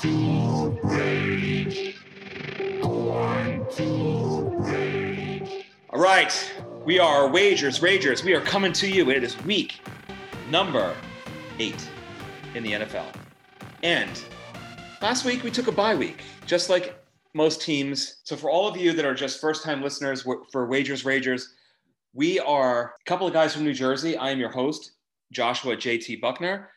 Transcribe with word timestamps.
to 0.00 0.78
rage. 0.82 1.98
All 5.90 6.00
right, 6.00 6.52
we 6.86 6.98
are 6.98 7.28
Wagers, 7.28 7.80
Ragers. 7.80 8.24
We 8.24 8.32
are 8.32 8.40
coming 8.40 8.72
to 8.74 8.88
you. 8.88 9.10
It 9.10 9.22
is 9.22 9.38
week 9.44 9.80
number 10.48 10.96
eight 11.58 11.86
in 12.54 12.62
the 12.62 12.72
NFL. 12.72 13.14
And 13.82 14.22
last 15.02 15.26
week 15.26 15.42
we 15.42 15.50
took 15.50 15.66
a 15.66 15.72
bye 15.72 15.94
week, 15.94 16.22
just 16.46 16.70
like 16.70 16.98
most 17.34 17.60
teams. 17.60 18.22
So 18.24 18.36
for 18.36 18.48
all 18.50 18.66
of 18.66 18.78
you 18.78 18.94
that 18.94 19.04
are 19.04 19.14
just 19.14 19.38
first-time 19.38 19.82
listeners 19.82 20.26
for 20.50 20.66
Wagers, 20.66 21.04
Ragers, 21.04 21.44
we 22.14 22.40
are 22.40 22.94
a 22.98 23.04
couple 23.04 23.26
of 23.26 23.34
guys 23.34 23.52
from 23.52 23.64
New 23.64 23.74
Jersey. 23.74 24.16
I 24.16 24.30
am 24.30 24.38
your 24.38 24.50
host, 24.50 24.92
Joshua 25.30 25.76
JT 25.76 26.22
Buckner, 26.22 26.70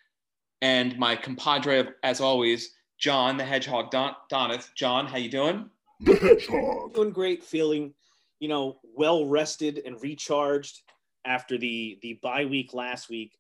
and 0.62 1.00
my 1.00 1.16
compadre, 1.16 1.88
as 2.04 2.20
always, 2.20 2.74
John 3.04 3.36
the 3.36 3.44
Hedgehog 3.44 3.92
Don- 3.92 4.16
Donath. 4.32 4.74
John, 4.76 5.06
how 5.08 5.18
you 5.18 5.30
doing? 5.30 5.70
The 6.00 6.16
hedgehog. 6.16 6.94
doing 6.94 7.12
great, 7.12 7.44
feeling, 7.44 7.94
you 8.40 8.48
know, 8.48 8.80
well 8.96 9.26
rested 9.26 9.82
and 9.86 10.02
recharged 10.02 10.80
after 11.26 11.58
the 11.58 12.00
the 12.02 12.18
bye 12.24 12.46
week 12.46 12.74
last 12.74 13.10
week. 13.10 13.36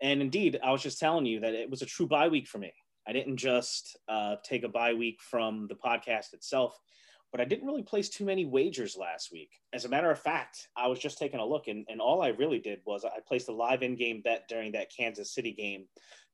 And 0.00 0.22
indeed, 0.22 0.60
I 0.62 0.70
was 0.70 0.80
just 0.80 1.00
telling 1.00 1.26
you 1.26 1.40
that 1.40 1.54
it 1.54 1.68
was 1.68 1.82
a 1.82 1.86
true 1.86 2.06
bye 2.06 2.28
week 2.28 2.46
for 2.46 2.58
me. 2.58 2.72
I 3.04 3.12
didn't 3.12 3.38
just 3.38 3.98
uh, 4.08 4.36
take 4.44 4.62
a 4.62 4.68
bye 4.68 4.94
week 4.94 5.18
from 5.20 5.66
the 5.66 5.74
podcast 5.74 6.32
itself, 6.32 6.78
but 7.32 7.40
I 7.40 7.44
didn't 7.46 7.66
really 7.66 7.82
place 7.82 8.10
too 8.10 8.24
many 8.24 8.44
wagers 8.44 8.96
last 8.96 9.32
week. 9.32 9.50
As 9.72 9.84
a 9.84 9.88
matter 9.88 10.12
of 10.12 10.20
fact, 10.20 10.68
I 10.76 10.86
was 10.86 11.00
just 11.00 11.18
taking 11.18 11.40
a 11.40 11.44
look, 11.44 11.66
and, 11.66 11.84
and 11.88 12.00
all 12.00 12.22
I 12.22 12.28
really 12.28 12.60
did 12.60 12.78
was 12.86 13.04
I 13.04 13.18
placed 13.26 13.48
a 13.48 13.52
live 13.52 13.82
in-game 13.82 14.22
bet 14.22 14.44
during 14.48 14.70
that 14.72 14.92
Kansas 14.96 15.34
City 15.34 15.50
game, 15.50 15.86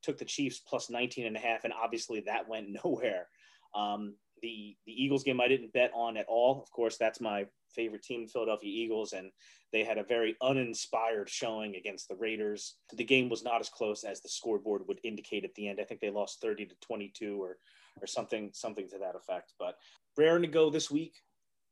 took 0.06 0.18
the 0.18 0.24
Chiefs 0.24 0.60
plus 0.66 0.88
19 0.88 1.26
and 1.26 1.36
a 1.36 1.40
half, 1.40 1.64
and 1.64 1.72
obviously 1.72 2.20
that 2.20 2.48
went 2.48 2.68
nowhere. 2.84 3.28
Um, 3.74 4.14
the 4.42 4.76
the 4.86 4.92
Eagles 4.92 5.24
game 5.24 5.40
I 5.40 5.48
didn't 5.48 5.72
bet 5.72 5.90
on 5.94 6.16
at 6.16 6.26
all. 6.28 6.62
Of 6.62 6.70
course, 6.70 6.96
that's 6.96 7.20
my 7.20 7.46
favorite 7.74 8.02
team, 8.02 8.26
Philadelphia 8.28 8.70
Eagles, 8.70 9.12
and 9.12 9.30
they 9.72 9.82
had 9.82 9.98
a 9.98 10.04
very 10.04 10.36
uninspired 10.42 11.28
showing 11.28 11.76
against 11.76 12.08
the 12.08 12.16
Raiders. 12.16 12.76
The 12.94 13.04
game 13.04 13.28
was 13.28 13.42
not 13.42 13.60
as 13.60 13.68
close 13.68 14.04
as 14.04 14.20
the 14.20 14.28
scoreboard 14.28 14.82
would 14.86 15.00
indicate 15.04 15.44
at 15.44 15.54
the 15.54 15.68
end. 15.68 15.80
I 15.80 15.84
think 15.84 16.00
they 16.00 16.10
lost 16.10 16.40
30 16.40 16.66
to 16.66 16.74
22 16.80 17.42
or 17.42 17.56
or 18.00 18.06
something 18.06 18.50
something 18.52 18.88
to 18.90 18.98
that 18.98 19.16
effect. 19.16 19.54
But 19.58 19.76
raring 20.16 20.42
to 20.42 20.48
go 20.48 20.70
this 20.70 20.90
week, 20.90 21.14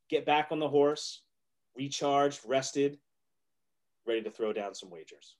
get 0.09 0.25
back 0.25 0.47
on 0.51 0.59
the 0.59 0.69
horse, 0.69 1.21
recharged, 1.75 2.41
rested, 2.45 2.97
ready 4.07 4.23
to 4.23 4.31
throw 4.31 4.53
down 4.53 4.75
some 4.75 4.89
wagers. 4.89 5.35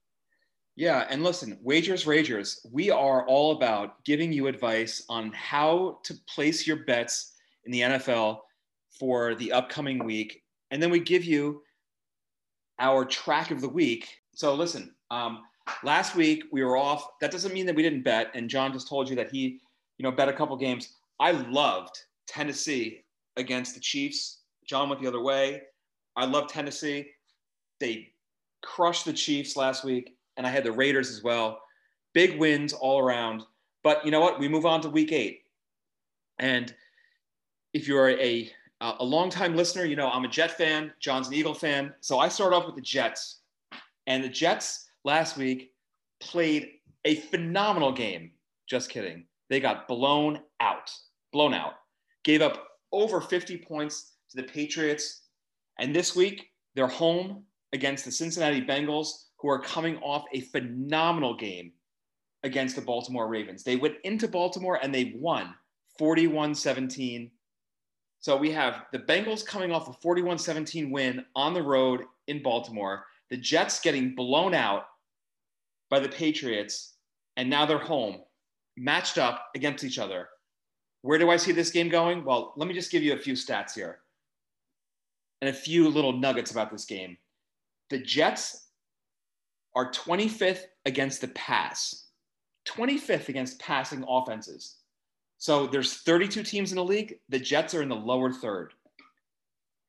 Yeah, 0.76 1.08
and 1.10 1.24
listen, 1.24 1.58
Wagers 1.64 2.04
Ragers, 2.04 2.66
we 2.70 2.92
are 2.92 3.26
all 3.28 3.54
about 3.54 4.04
giving 4.04 4.34
you 4.34 4.48
advice 4.48 5.06
on 5.08 5.32
how 5.32 6.00
to 6.04 6.14
place 6.28 6.68
your 6.68 6.84
bets 6.84 7.34
in 7.64 7.72
the 7.72 7.82
NFL 7.82 8.40
for 9.00 9.36
the 9.36 9.54
upcoming 9.54 10.04
week. 10.04 10.44
And 10.72 10.84
then 10.84 10.90
we 10.90 11.00
give 11.00 11.24
you 11.24 11.62
our 12.80 13.06
track 13.06 13.52
of 13.52 13.62
the 13.62 13.70
week. 13.70 14.18
So 14.34 14.54
listen, 14.54 14.94
um, 15.12 15.44
last 15.84 16.16
week 16.16 16.44
we 16.52 16.62
were 16.62 16.76
off. 16.76 17.08
That 17.22 17.32
doesn't 17.32 17.54
mean 17.54 17.66
that 17.68 17.76
we 17.76 17.84
didn't 17.84 18.04
bet. 18.04 18.32
And 18.34 18.50
John 18.50 18.74
just 18.74 18.90
told 18.90 19.10
you 19.10 19.16
that 19.16 19.32
he, 19.32 19.60
you 19.98 20.04
know, 20.04 20.12
bet 20.12 20.28
a 20.28 20.34
couple 20.34 20.58
games. 20.58 20.94
I 21.22 21.32
loved 21.32 21.98
Tennessee 22.28 23.06
against 23.38 23.76
the 23.76 23.80
Chiefs. 23.80 24.42
John 24.68 24.90
went 24.90 25.02
the 25.02 25.08
other 25.08 25.22
way. 25.22 25.62
I 26.18 26.26
love 26.26 26.48
Tennessee. 26.48 27.12
They 27.80 28.10
crushed 28.62 29.06
the 29.06 29.14
Chiefs 29.14 29.56
last 29.56 29.84
week, 29.84 30.15
and 30.38 30.46
I 30.46 30.50
had 30.50 30.64
the 30.64 30.72
Raiders 30.72 31.10
as 31.10 31.24
well. 31.24 31.62
Big 32.14 32.38
wins 32.38 32.74
all 32.74 33.00
around. 33.00 33.44
But 33.84 34.04
you 34.06 34.12
know 34.12 34.22
what? 34.22 34.40
We 34.40 34.48
move 34.48 34.66
on 34.66 34.82
to 34.82 34.90
week 34.90 35.12
eight. 35.12 35.42
And 36.40 36.74
if 37.74 37.88
you're 37.88 38.10
a 38.10 38.52
a 38.82 39.04
longtime 39.04 39.56
listener, 39.56 39.86
you 39.86 39.96
know 39.96 40.10
I'm 40.10 40.26
a 40.26 40.30
Jet 40.30 40.58
fan. 40.58 40.92
John's 41.00 41.28
an 41.28 41.34
Eagle 41.34 41.54
fan. 41.54 41.94
So 42.02 42.20
I 42.20 42.28
start 42.28 42.54
off 42.54 42.66
with 42.66 42.76
the 42.76 42.82
Jets. 42.82 43.40
And 44.08 44.24
the 44.24 44.30
Jets 44.30 44.88
last 45.04 45.38
week 45.38 45.72
played 46.20 46.72
a 47.06 47.16
phenomenal 47.16 47.92
game. 47.92 48.32
Just 48.68 48.90
kidding. 48.90 49.26
They 49.50 49.60
got 49.60 49.88
blown 49.88 50.40
out. 50.60 50.92
Blown 51.32 51.54
out. 51.54 51.74
Gave 52.24 52.42
up 52.42 52.68
over 52.92 53.22
50 53.22 53.58
points 53.58 54.14
to 54.32 54.38
the 54.38 54.48
Patriots. 54.48 55.22
And 55.80 55.96
this 55.96 56.16
week, 56.16 56.48
they're 56.76 56.88
home 56.88 57.44
against 57.74 58.06
the 58.06 58.12
Cincinnati 58.12 58.62
Bengals, 58.62 59.25
who 59.38 59.50
are 59.50 59.60
coming 59.60 59.98
off 59.98 60.26
a 60.34 60.42
phenomenal 60.42 61.36
game 61.36 61.72
against 62.44 62.76
the 62.76 62.82
Baltimore 62.82 63.28
Ravens. 63.28 63.64
They 63.64 63.76
went 63.76 63.96
into 64.04 64.28
Baltimore 64.28 64.80
and 64.82 64.94
they 64.94 65.16
won 65.18 65.54
41 65.98 66.56
17. 66.56 67.32
So 68.20 68.38
we 68.38 68.52
have 68.52 68.86
the 68.92 69.00
Bengals 69.00 69.46
coming 69.46 69.72
off 69.72 69.90
a 69.90 69.94
41 69.94 70.38
17 70.38 70.90
win 70.92 71.26
on 71.36 71.54
the 71.54 71.62
road 71.62 72.06
in 72.28 72.42
Baltimore, 72.42 73.06
the 73.30 73.38
Jets 73.38 73.80
getting 73.80 74.16
blown 74.16 74.54
out 74.54 74.86
by 75.90 76.00
the 76.00 76.10
Patriots, 76.10 76.96
and 77.38 77.50
now 77.50 77.66
they're 77.66 77.78
home, 77.78 78.22
matched 78.78 79.18
up 79.18 79.48
against 79.56 79.84
each 79.84 80.00
other. 80.00 80.30
Where 81.02 81.20
do 81.20 81.30
I 81.30 81.38
see 81.38 81.52
this 81.52 81.70
game 81.70 81.90
going? 81.90 82.24
Well, 82.24 82.54
let 82.58 82.68
me 82.68 82.74
just 82.74 82.92
give 82.92 83.04
you 83.04 83.14
a 83.14 83.20
few 83.20 83.34
stats 83.34 83.76
here 83.76 84.00
and 85.42 85.50
a 85.50 85.54
few 85.54 85.88
little 85.88 86.14
nuggets 86.14 86.50
about 86.50 86.72
this 86.72 86.86
game. 86.86 87.18
The 87.92 88.00
Jets 88.00 88.65
are 89.76 89.92
25th 89.92 90.64
against 90.86 91.22
the 91.22 91.28
pass, 91.30 92.08
25th 92.68 93.30
against 93.30 93.60
passing 93.60 94.06
offenses. 94.08 94.78
So 95.38 95.68
there's 95.68 95.98
32 95.98 96.44
teams 96.44 96.72
in 96.72 96.78
the 96.78 96.84
league. 96.84 97.16
The 97.30 97.40
Jets 97.40 97.76
are 97.76 97.82
in 97.82 97.90
the 97.90 97.96
lower 97.96 98.32
third. 98.32 98.74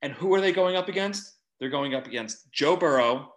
And 0.03 0.13
who 0.13 0.35
are 0.35 0.41
they 0.41 0.53
going 0.53 0.77
up 0.77 0.89
against? 0.89 1.37
They're 1.59 1.71
going 1.71 1.95
up 1.95 2.07
against 2.07 2.51
Joe 2.53 2.77
Burrow. 2.77 3.33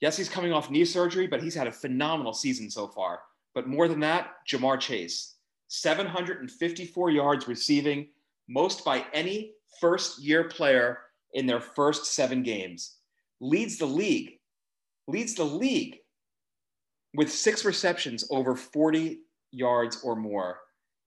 Yes, 0.00 0.16
he's 0.16 0.28
coming 0.28 0.52
off 0.52 0.70
knee 0.70 0.84
surgery, 0.84 1.26
but 1.26 1.42
he's 1.42 1.54
had 1.54 1.66
a 1.66 1.72
phenomenal 1.72 2.32
season 2.32 2.70
so 2.70 2.88
far. 2.88 3.20
But 3.54 3.66
more 3.66 3.88
than 3.88 4.00
that, 4.00 4.30
Ja'Marr 4.48 4.78
Chase, 4.78 5.34
754 5.66 7.10
yards 7.10 7.48
receiving, 7.48 8.08
most 8.48 8.84
by 8.84 9.04
any 9.12 9.52
first 9.80 10.22
year 10.22 10.44
player 10.44 11.00
in 11.34 11.46
their 11.46 11.60
first 11.60 12.06
seven 12.14 12.42
games. 12.42 12.96
Leads 13.40 13.76
the 13.76 13.86
league, 13.86 14.37
leads 15.08 15.34
the 15.34 15.44
league 15.44 15.96
with 17.14 17.32
six 17.32 17.64
receptions 17.64 18.28
over 18.30 18.54
40 18.54 19.18
yards 19.50 20.02
or 20.04 20.14
more. 20.14 20.58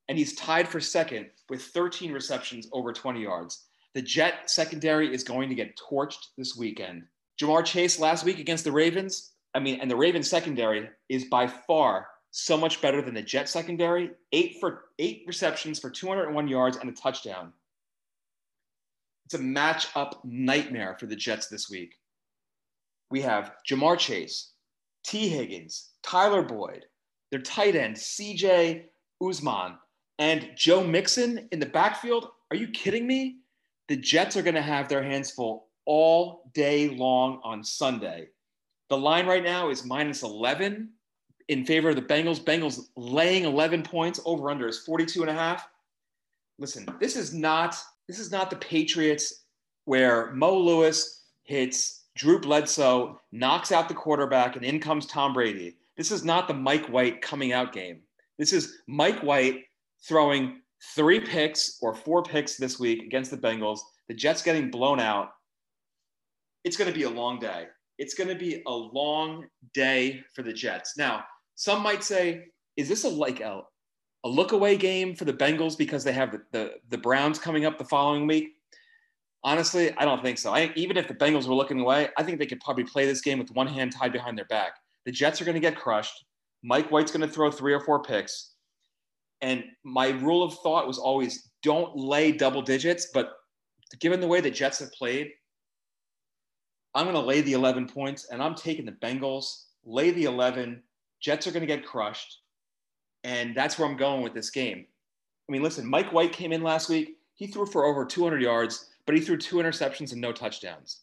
And 0.10 0.18
he's 0.18 0.36
tied 0.36 0.68
for 0.68 0.82
second 0.82 1.28
with 1.50 1.62
13 1.62 2.12
receptions 2.12 2.68
over 2.74 2.92
20 2.92 3.22
yards. 3.22 3.68
The 3.94 4.02
Jet 4.02 4.50
secondary 4.50 5.14
is 5.14 5.24
going 5.24 5.48
to 5.50 5.56
get 5.56 5.78
torched 5.78 6.28
this 6.38 6.58
weekend. 6.58 7.04
Ja'Marr 7.40 7.64
Chase 7.64 8.00
last 8.00 8.26
week 8.26 8.40
against 8.40 8.64
the 8.64 8.72
Ravens, 8.72 9.32
I 9.54 9.60
mean, 9.60 9.80
and 9.80 9.90
the 9.90 9.96
Ravens 9.96 10.30
secondary 10.30 10.90
is 11.10 11.26
by 11.26 11.48
far 11.48 12.08
so 12.32 12.58
much 12.58 12.82
better 12.82 13.02
than 13.02 13.14
the 13.14 13.22
Jet 13.22 13.50
secondary. 13.50 14.12
Eight 14.32 14.58
for 14.60 14.86
eight 15.00 15.24
receptions 15.28 15.80
for 15.80 15.90
201 15.90 16.48
yards 16.48 16.78
and 16.78 16.90
a 16.90 16.94
touchdown. 16.94 17.52
It's 19.26 19.36
a 19.36 19.40
matchup 19.40 20.20
nightmare 20.24 20.96
for 21.00 21.06
the 21.06 21.16
Jets 21.16 21.48
this 21.48 21.70
week. 21.70 21.96
We 23.12 23.22
have 23.22 23.54
Ja'Marr 23.70 24.00
Chase, 24.00 24.54
Tee 25.04 25.28
Higgins, 25.28 25.90
Tyler 26.02 26.42
Boyd, 26.42 26.86
their 27.30 27.42
tight 27.42 27.76
end, 27.76 27.96
CJ 27.96 28.86
Uzman, 29.22 29.76
and 30.18 30.50
Joe 30.56 30.84
Mixon 30.84 31.48
in 31.52 31.60
the 31.60 31.66
backfield. 31.66 32.30
Are 32.50 32.58
you 32.58 32.68
kidding 32.70 33.06
me? 33.06 33.38
The 33.90 33.98
Jets 33.98 34.38
are 34.38 34.42
going 34.42 34.56
to 34.56 34.62
have 34.62 34.88
their 34.88 35.04
hands 35.04 35.32
full 35.32 35.68
all 35.86 36.50
day 36.54 36.90
long 36.90 37.42
on 37.44 37.64
Sunday. 37.64 38.28
The 38.90 38.98
line 38.98 39.26
right 39.26 39.44
now 39.44 39.70
is 39.70 39.86
minus 39.86 40.24
11 40.24 40.90
in 41.50 41.66
favor 41.66 41.90
of 41.90 41.96
the 41.96 42.02
Bengals. 42.02 42.40
Bengals 42.40 42.88
laying 42.96 43.44
11 43.44 43.84
points 43.84 44.22
over 44.26 44.50
under 44.50 44.68
is 44.68 44.80
42 44.80 45.22
and 45.22 45.30
a 45.30 45.34
half. 45.34 45.68
Listen, 46.60 46.86
this 47.00 47.16
is 47.16 47.34
not 47.34 47.76
this 48.08 48.20
is 48.20 48.32
not 48.32 48.50
the 48.50 48.58
Patriots 48.58 49.46
where 49.86 50.32
Mo 50.34 50.58
Lewis 50.58 51.24
hits 51.44 52.01
Drew 52.16 52.40
Bledsoe, 52.40 53.20
knocks 53.32 53.72
out 53.72 53.88
the 53.88 53.94
quarterback, 53.94 54.56
and 54.56 54.66
in 54.66 54.80
comes 54.80 55.06
Tom 55.06 55.34
Brady. 55.34 55.78
This 55.96 56.12
is 56.12 56.26
not 56.26 56.48
the 56.48 56.54
Mike 56.54 56.88
White 56.88 57.22
coming 57.22 57.54
out 57.54 57.74
game. 57.74 58.02
This 58.38 58.54
is 58.54 58.80
Mike 58.88 59.22
White 59.22 59.66
throwing 60.08 60.62
three 60.96 61.20
picks 61.20 61.78
or 61.82 61.94
four 61.94 62.24
picks 62.24 62.58
this 62.58 62.80
week 62.80 63.04
against 63.04 63.32
the 63.32 63.38
Bengals. 63.38 63.80
The 64.08 64.14
Jets 64.14 64.42
getting 64.42 64.72
blown 64.72 65.00
out. 65.00 65.30
It's 66.64 66.78
going 66.78 66.92
to 66.92 66.98
be 66.98 67.04
a 67.04 67.10
long 67.10 67.40
day. 67.40 67.68
It's 67.98 68.14
going 68.14 68.30
to 68.30 68.36
be 68.36 68.64
a 68.66 68.72
long 68.72 69.46
day 69.74 70.24
for 70.34 70.42
the 70.42 70.54
Jets. 70.54 70.98
Now, 70.98 71.24
some 71.56 71.84
might 71.84 72.04
say, 72.04 72.46
is 72.78 72.90
this 72.90 73.04
a 73.04 73.10
like 73.10 73.42
a, 73.42 73.62
a 74.24 74.30
look 74.30 74.52
away 74.52 74.76
game 74.76 75.16
for 75.16 75.26
the 75.26 75.34
Bengals 75.34 75.78
because 75.78 76.04
they 76.04 76.12
have 76.14 76.32
the, 76.32 76.42
the, 76.52 76.74
the 76.90 76.98
Browns 76.98 77.40
coming 77.40 77.66
up 77.66 77.78
the 77.78 77.86
following 77.86 78.28
week? 78.28 78.56
Honestly, 79.44 79.92
I 79.98 80.06
don't 80.06 80.22
think 80.22 80.38
so. 80.38 80.54
I, 80.54 80.72
even 80.76 80.98
if 80.98 81.08
the 81.08 81.16
Bengals 81.16 81.48
were 81.48 81.56
looking 81.56 81.80
away, 81.80 82.10
I 82.18 82.24
think 82.24 82.38
they 82.38 82.46
could 82.46 82.60
probably 82.60 82.84
play 82.84 83.06
this 83.06 83.22
game 83.22 83.40
with 83.40 83.52
one 83.52 83.68
hand 83.68 83.92
tied 83.92 84.14
behind 84.14 84.38
their 84.38 84.46
back. 84.46 84.74
The 85.06 85.12
Jets 85.12 85.42
are 85.42 85.46
going 85.46 85.56
to 85.56 85.62
get 85.62 85.76
crushed. 85.76 86.26
Mike 86.64 86.92
White's 86.92 87.12
going 87.12 87.28
to 87.28 87.34
throw 87.34 87.50
three 87.50 87.74
or 87.74 87.80
four 87.80 88.04
picks. 88.04 88.52
And 89.42 89.64
my 89.84 90.10
rule 90.10 90.44
of 90.44 90.54
thought 90.60 90.88
was 90.88 91.00
always 91.00 91.50
don't 91.64 91.96
lay 91.98 92.32
double 92.32 92.62
digits. 92.62 93.08
But 93.12 93.32
given 94.00 94.20
the 94.20 94.28
way 94.28 94.42
the 94.42 94.52
Jets 94.52 94.80
have 94.80 94.92
played, 94.92 95.32
I'm 96.94 97.06
going 97.06 97.16
to 97.16 97.22
lay 97.22 97.42
the 97.42 97.54
11 97.54 97.88
points 97.88 98.28
and 98.32 98.44
I'm 98.44 98.54
taking 98.54 98.86
the 98.86 98.92
Bengals, 98.92 99.64
lay 99.84 100.12
the 100.12 100.26
11. 100.26 100.84
Jets 101.20 101.48
are 101.48 101.52
going 101.52 101.62
to 101.62 101.68
get 101.68 101.86
crushed. 101.86 102.42
And 103.24 103.56
that's 103.56 103.80
where 103.80 103.88
I'm 103.88 103.98
going 103.98 104.22
with 104.22 104.34
this 104.34 104.50
game. 104.50 104.86
I 105.48 105.52
mean, 105.52 105.64
listen, 105.64 105.90
Mike 105.90 106.12
White 106.14 106.34
came 106.34 106.52
in 106.52 106.64
last 106.64 106.90
week. 106.90 107.18
He 107.36 107.48
threw 107.48 107.66
for 107.66 107.86
over 107.86 108.06
200 108.06 108.42
yards, 108.42 108.91
but 109.06 109.16
he 109.16 109.22
threw 109.22 109.38
two 109.38 109.58
interceptions 109.58 110.12
and 110.12 110.22
no 110.22 110.32
touchdowns. 110.32 111.02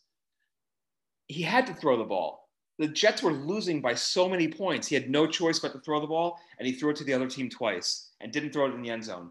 He 1.26 1.42
had 1.42 1.66
to 1.66 1.74
throw 1.74 1.96
the 1.96 2.04
ball. 2.04 2.48
The 2.78 2.88
Jets 2.88 3.22
were 3.22 3.32
losing 3.32 3.80
by 3.80 3.94
so 3.94 4.28
many 4.28 4.46
points. 4.48 4.86
He 4.86 4.94
had 4.94 5.10
no 5.10 5.26
choice 5.26 5.58
but 5.58 5.72
to 5.72 5.80
throw 5.80 6.00
the 6.00 6.06
ball, 6.06 6.38
and 6.58 6.66
he 6.66 6.72
threw 6.72 6.90
it 6.90 6.96
to 6.96 7.04
the 7.04 7.12
other 7.12 7.28
team 7.28 7.50
twice 7.50 8.10
and 8.20 8.32
didn't 8.32 8.52
throw 8.52 8.66
it 8.66 8.74
in 8.74 8.82
the 8.82 8.90
end 8.90 9.04
zone. 9.04 9.30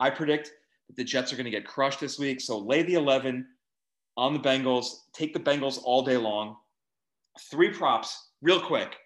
I 0.00 0.10
predict 0.10 0.52
that 0.88 0.96
the 0.96 1.04
Jets 1.04 1.32
are 1.32 1.36
going 1.36 1.44
to 1.44 1.50
get 1.50 1.64
crushed 1.64 2.00
this 2.00 2.18
week. 2.18 2.40
So 2.40 2.58
lay 2.58 2.82
the 2.82 2.94
11 2.94 3.46
on 4.16 4.32
the 4.32 4.40
Bengals. 4.40 5.02
Take 5.12 5.32
the 5.32 5.40
Bengals 5.40 5.80
all 5.84 6.02
day 6.02 6.16
long. 6.16 6.56
Three 7.50 7.70
props, 7.70 8.30
real 8.42 8.60
quick. 8.60 8.96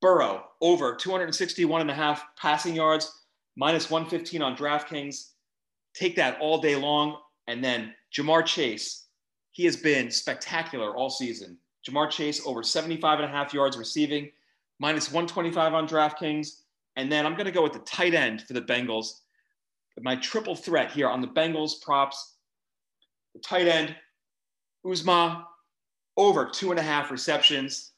Burrow 0.00 0.44
over 0.60 0.94
261 0.94 1.80
and 1.80 1.90
a 1.90 1.94
half 1.94 2.24
passing 2.36 2.74
yards, 2.74 3.24
minus 3.56 3.90
115 3.90 4.42
on 4.42 4.56
DraftKings. 4.56 5.32
Take 5.94 6.16
that 6.16 6.38
all 6.40 6.60
day 6.60 6.76
long. 6.76 7.18
And 7.46 7.62
then 7.62 7.94
Ja'Marr 8.12 8.44
Chase, 8.44 9.06
he 9.52 9.64
has 9.64 9.76
been 9.76 10.10
spectacular 10.10 10.96
all 10.96 11.10
season. 11.10 11.58
Ja'Marr 11.88 12.10
Chase 12.10 12.46
over 12.46 12.62
75 12.62 13.20
and 13.20 13.28
a 13.28 13.32
half 13.32 13.54
yards 13.54 13.76
receiving, 13.76 14.30
minus 14.78 15.10
125 15.10 15.74
on 15.74 15.88
DraftKings. 15.88 16.62
And 16.96 17.10
then 17.10 17.26
I'm 17.26 17.34
going 17.34 17.46
to 17.46 17.52
go 17.52 17.62
with 17.62 17.72
the 17.72 17.78
tight 17.80 18.14
end 18.14 18.42
for 18.42 18.54
the 18.54 18.62
Bengals. 18.62 19.20
My 20.00 20.16
triple 20.16 20.54
threat 20.54 20.90
here 20.90 21.08
on 21.08 21.20
the 21.20 21.28
Bengals 21.28 21.80
props. 21.80 22.34
The 23.34 23.40
tight 23.40 23.68
end, 23.68 23.94
Uzomah, 24.84 25.44
over 26.16 26.46
two 26.46 26.70
and 26.70 26.80
a 26.80 26.82
half 26.82 27.10
receptions. 27.10 27.92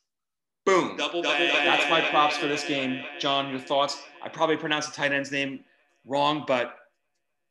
Boom. 0.65 0.97
Double 0.97 1.23
bang. 1.23 1.65
That's 1.65 1.89
my 1.91 2.01
props 2.11 2.37
for 2.37 2.47
this 2.47 2.65
game. 2.65 3.03
John, 3.19 3.51
your 3.51 3.61
thoughts? 3.61 4.03
I 4.23 4.29
probably 4.29 4.57
pronounced 4.57 4.91
the 4.91 4.97
tight 4.97 5.13
end's 5.13 5.33
name 5.33 5.61
wrong, 6.05 6.45
but 6.47 6.77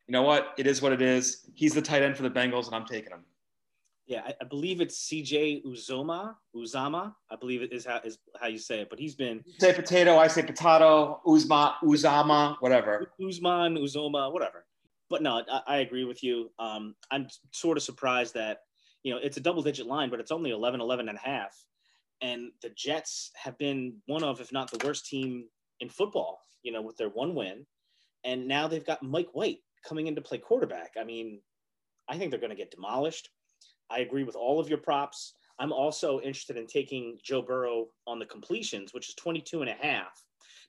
you 0.08 0.12
know 0.12 0.22
what? 0.22 0.54
It 0.56 0.66
is 0.66 0.80
what 0.80 0.92
it 0.92 1.02
is. 1.02 1.46
He's 1.54 1.74
the 1.74 1.82
tight 1.82 2.02
end 2.02 2.16
for 2.16 2.22
the 2.22 2.30
Bengals, 2.30 2.66
and 2.66 2.74
I'm 2.74 2.86
taking 2.86 3.12
him. 3.12 3.24
Yeah, 4.06 4.22
I, 4.26 4.34
I 4.40 4.44
believe 4.44 4.80
it's 4.80 5.06
CJ 5.06 5.66
Uzomah. 5.66 6.34
Uzama, 6.56 7.14
I 7.30 7.36
believe 7.36 7.60
it 7.60 7.74
is 7.74 7.84
how 7.84 8.00
is 8.02 8.18
how 8.40 8.46
you 8.46 8.56
say 8.56 8.80
it. 8.80 8.88
But 8.88 8.98
he's 8.98 9.14
been 9.14 9.42
You 9.44 9.52
say 9.60 9.74
potato, 9.74 10.16
I 10.16 10.26
say 10.28 10.42
potato, 10.42 11.20
Uzma, 11.26 11.74
Uzama, 11.84 12.56
whatever. 12.60 13.12
Uzman, 13.20 13.78
Uzoma, 13.78 14.32
whatever. 14.32 14.64
But 15.10 15.22
no, 15.22 15.42
I, 15.50 15.60
I 15.66 15.76
agree 15.78 16.04
with 16.04 16.22
you. 16.22 16.50
Um, 16.58 16.94
I'm 17.10 17.28
sort 17.52 17.76
of 17.76 17.82
surprised 17.82 18.32
that, 18.32 18.60
you 19.02 19.12
know, 19.12 19.20
it's 19.22 19.36
a 19.36 19.40
double 19.40 19.62
digit 19.62 19.86
line, 19.86 20.08
but 20.08 20.20
it's 20.20 20.32
only 20.32 20.52
11, 20.52 20.80
11 20.80 21.10
and 21.10 21.18
a 21.18 21.20
half. 21.20 21.54
And 22.22 22.50
the 22.62 22.70
Jets 22.70 23.30
have 23.34 23.58
been 23.58 23.96
one 24.06 24.24
of, 24.24 24.40
if 24.40 24.52
not 24.52 24.70
the 24.70 24.84
worst 24.86 25.06
team 25.06 25.44
in 25.80 25.90
football, 25.90 26.40
you 26.62 26.72
know, 26.72 26.80
with 26.80 26.96
their 26.96 27.10
one 27.10 27.34
win. 27.34 27.66
And 28.24 28.48
now 28.48 28.68
they've 28.68 28.84
got 28.84 29.02
Mike 29.02 29.28
White 29.32 29.58
coming 29.86 30.06
in 30.06 30.14
to 30.14 30.20
play 30.20 30.38
quarterback. 30.38 30.92
I 30.98 31.04
mean, 31.04 31.40
I 32.08 32.16
think 32.16 32.30
they're 32.30 32.40
going 32.40 32.50
to 32.50 32.56
get 32.56 32.70
demolished. 32.70 33.30
I 33.90 34.00
agree 34.00 34.24
with 34.24 34.36
all 34.36 34.60
of 34.60 34.68
your 34.68 34.78
props. 34.78 35.34
I'm 35.58 35.72
also 35.72 36.20
interested 36.20 36.56
in 36.56 36.66
taking 36.66 37.18
Joe 37.22 37.42
Burrow 37.42 37.86
on 38.06 38.18
the 38.18 38.26
completions, 38.26 38.94
which 38.94 39.08
is 39.08 39.14
22 39.16 39.60
and 39.62 39.70
a 39.70 39.74
half. 39.74 40.24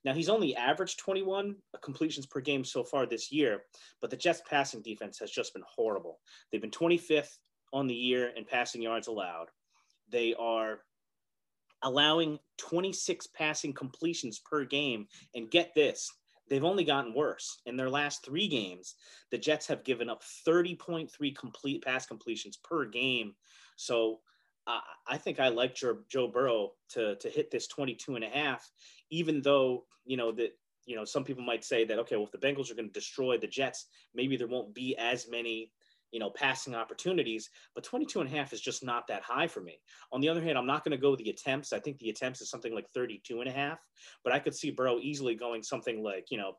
Now 0.05 0.13
he's 0.13 0.29
only 0.29 0.55
averaged 0.55 0.99
21 0.99 1.55
completions 1.81 2.25
per 2.25 2.39
game 2.39 2.63
so 2.63 2.83
far 2.83 3.05
this 3.05 3.31
year, 3.31 3.63
but 4.01 4.09
the 4.09 4.17
Jets 4.17 4.41
passing 4.49 4.81
defense 4.81 5.19
has 5.19 5.29
just 5.29 5.53
been 5.53 5.63
horrible. 5.67 6.19
They've 6.51 6.61
been 6.61 6.71
25th 6.71 7.37
on 7.73 7.87
the 7.87 7.95
year 7.95 8.31
in 8.35 8.45
passing 8.45 8.81
yards 8.81 9.07
allowed. 9.07 9.47
They 10.09 10.33
are 10.39 10.79
allowing 11.83 12.39
26 12.57 13.27
passing 13.27 13.73
completions 13.73 14.39
per 14.39 14.65
game. 14.65 15.07
And 15.35 15.51
get 15.51 15.73
this, 15.75 16.11
they've 16.49 16.63
only 16.63 16.83
gotten 16.83 17.13
worse. 17.13 17.59
In 17.65 17.77
their 17.77 17.89
last 17.89 18.25
three 18.25 18.47
games, 18.47 18.95
the 19.31 19.37
Jets 19.37 19.67
have 19.67 19.83
given 19.83 20.09
up 20.09 20.23
30.3 20.47 21.35
complete 21.35 21.83
pass 21.83 22.05
completions 22.05 22.57
per 22.57 22.85
game. 22.85 23.33
So 23.75 24.19
I 25.07 25.17
think 25.17 25.39
I 25.39 25.47
like 25.47 25.73
Joe, 25.73 25.97
Joe 26.09 26.27
Burrow 26.27 26.73
to, 26.89 27.15
to 27.15 27.29
hit 27.29 27.49
this 27.49 27.67
22 27.67 28.15
and 28.15 28.23
a 28.23 28.29
half, 28.29 28.69
even 29.09 29.41
though, 29.41 29.85
you 30.05 30.17
know, 30.17 30.31
that, 30.33 30.51
you 30.85 30.95
know, 30.95 31.05
some 31.05 31.23
people 31.23 31.43
might 31.43 31.63
say 31.63 31.85
that, 31.85 31.99
okay, 31.99 32.15
well, 32.15 32.25
if 32.25 32.31
the 32.31 32.37
Bengals 32.37 32.71
are 32.71 32.75
going 32.75 32.87
to 32.87 32.93
destroy 32.93 33.37
the 33.37 33.47
Jets, 33.47 33.87
maybe 34.13 34.37
there 34.37 34.47
won't 34.47 34.73
be 34.73 34.95
as 34.97 35.27
many, 35.29 35.71
you 36.11 36.19
know, 36.19 36.29
passing 36.29 36.75
opportunities, 36.75 37.49
but 37.75 37.83
22 37.83 38.21
and 38.21 38.29
a 38.31 38.35
half 38.35 38.53
is 38.53 38.61
just 38.61 38.83
not 38.83 39.07
that 39.07 39.21
high 39.21 39.47
for 39.47 39.61
me. 39.61 39.79
On 40.11 40.21
the 40.21 40.29
other 40.29 40.41
hand, 40.41 40.57
I'm 40.57 40.65
not 40.65 40.83
going 40.83 40.91
to 40.91 41.01
go 41.01 41.15
the 41.15 41.29
attempts. 41.29 41.73
I 41.73 41.79
think 41.79 41.99
the 41.99 42.09
attempts 42.09 42.41
is 42.41 42.49
something 42.49 42.73
like 42.73 42.89
32 42.89 43.41
and 43.41 43.49
a 43.49 43.53
half, 43.53 43.79
but 44.23 44.33
I 44.33 44.39
could 44.39 44.55
see 44.55 44.71
Burrow 44.71 44.99
easily 44.99 45.35
going 45.35 45.63
something 45.63 46.03
like, 46.03 46.27
you 46.29 46.37
know, 46.37 46.53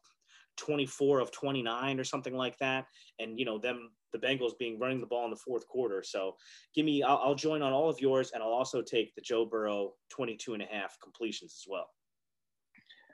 24 0.56 1.20
of 1.20 1.30
29 1.32 1.98
or 1.98 2.04
something 2.04 2.34
like 2.34 2.58
that. 2.58 2.86
And, 3.18 3.38
you 3.38 3.44
know, 3.44 3.58
them, 3.58 3.90
the 4.12 4.18
Bengals 4.18 4.58
being 4.58 4.78
running 4.78 5.00
the 5.00 5.06
ball 5.06 5.24
in 5.24 5.30
the 5.30 5.36
fourth 5.36 5.66
quarter. 5.66 6.02
So 6.02 6.36
give 6.74 6.84
me, 6.84 7.02
I'll, 7.02 7.20
I'll 7.24 7.34
join 7.34 7.62
on 7.62 7.72
all 7.72 7.88
of 7.88 8.00
yours 8.00 8.32
and 8.32 8.42
I'll 8.42 8.50
also 8.50 8.82
take 8.82 9.14
the 9.14 9.20
Joe 9.20 9.44
Burrow 9.44 9.92
22 10.10 10.54
and 10.54 10.62
a 10.62 10.66
half 10.66 10.98
completions 11.02 11.54
as 11.60 11.70
well. 11.70 11.88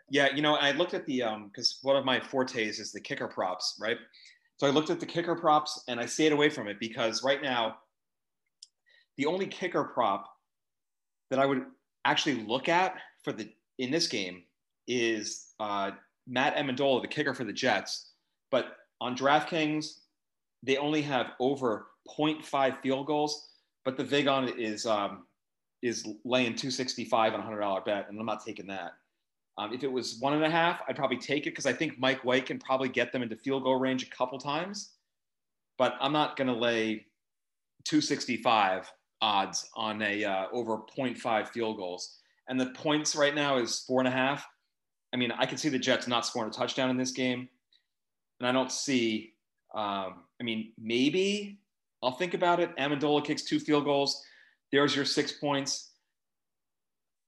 Yeah, 0.08 0.32
you 0.32 0.40
know, 0.40 0.54
I 0.54 0.70
looked 0.70 0.94
at 0.94 1.04
the 1.06 1.22
um 1.24 1.48
because 1.48 1.78
one 1.82 1.96
of 1.96 2.04
my 2.04 2.20
fortes 2.20 2.78
is 2.78 2.92
the 2.92 3.00
kicker 3.00 3.26
props, 3.26 3.76
right? 3.80 3.98
So 4.58 4.66
I 4.66 4.70
looked 4.70 4.90
at 4.90 5.00
the 5.00 5.06
kicker 5.06 5.34
props 5.34 5.82
and 5.88 6.00
I 6.00 6.06
stayed 6.06 6.32
away 6.32 6.48
from 6.48 6.68
it 6.68 6.80
because 6.80 7.22
right 7.22 7.42
now, 7.42 7.76
the 9.18 9.26
only 9.26 9.46
kicker 9.46 9.84
prop 9.84 10.26
that 11.30 11.38
I 11.38 11.46
would 11.46 11.64
actually 12.04 12.44
look 12.44 12.68
at 12.68 12.96
for 13.22 13.32
the 13.32 13.50
in 13.78 13.90
this 13.90 14.08
game 14.08 14.42
is 14.86 15.48
uh, 15.60 15.90
Matt 16.26 16.56
Ammendola, 16.56 17.02
the 17.02 17.08
kicker 17.08 17.34
for 17.34 17.44
the 17.44 17.52
Jets. 17.52 18.10
But 18.50 18.76
on 19.00 19.16
DraftKings, 19.16 19.98
they 20.62 20.76
only 20.76 21.02
have 21.02 21.32
over 21.40 21.88
0.5 22.18 22.80
field 22.80 23.06
goals, 23.06 23.48
but 23.84 23.96
the 23.96 24.04
vig 24.04 24.26
on 24.26 24.48
it 24.48 24.58
is 24.58 24.86
um, 24.86 25.26
is 25.82 26.06
laying 26.24 26.54
265 26.54 27.34
on 27.34 27.40
a 27.40 27.42
hundred 27.42 27.60
dollar 27.60 27.80
bet, 27.82 28.06
and 28.08 28.18
I'm 28.18 28.26
not 28.26 28.44
taking 28.44 28.66
that. 28.68 28.92
Um, 29.58 29.72
if 29.72 29.82
it 29.82 29.90
was 29.90 30.18
one 30.20 30.34
and 30.34 30.44
a 30.44 30.50
half, 30.50 30.82
I'd 30.88 30.96
probably 30.96 31.16
take 31.16 31.46
it 31.46 31.50
because 31.50 31.66
I 31.66 31.72
think 31.72 31.98
Mike 31.98 32.24
White 32.24 32.46
can 32.46 32.58
probably 32.58 32.88
get 32.88 33.12
them 33.12 33.22
into 33.22 33.36
field 33.36 33.64
goal 33.64 33.78
range 33.78 34.02
a 34.02 34.10
couple 34.10 34.38
times. 34.38 34.92
But 35.78 35.94
I'm 36.00 36.12
not 36.12 36.36
going 36.36 36.48
to 36.48 36.54
lay 36.54 37.06
265 37.84 38.90
odds 39.22 39.68
on 39.74 40.02
a 40.02 40.24
uh, 40.24 40.44
over 40.52 40.78
0.5 40.96 41.48
field 41.48 41.76
goals. 41.76 42.18
And 42.48 42.60
the 42.60 42.66
points 42.66 43.16
right 43.16 43.34
now 43.34 43.58
is 43.58 43.80
four 43.80 44.00
and 44.00 44.08
a 44.08 44.10
half. 44.10 44.46
I 45.12 45.16
mean, 45.16 45.32
I 45.32 45.46
can 45.46 45.58
see 45.58 45.68
the 45.68 45.78
Jets 45.78 46.06
not 46.06 46.26
scoring 46.26 46.50
a 46.50 46.52
touchdown 46.52 46.90
in 46.90 46.96
this 46.96 47.12
game. 47.12 47.48
And 48.40 48.48
I 48.48 48.52
don't 48.52 48.70
see, 48.70 49.32
um, 49.74 50.24
I 50.40 50.44
mean, 50.44 50.72
maybe 50.78 51.58
I'll 52.02 52.12
think 52.12 52.34
about 52.34 52.60
it. 52.60 52.76
Ammendola 52.76 53.24
kicks 53.24 53.42
two 53.42 53.58
field 53.58 53.84
goals. 53.84 54.22
There's 54.72 54.94
your 54.94 55.04
six 55.04 55.32
points. 55.32 55.92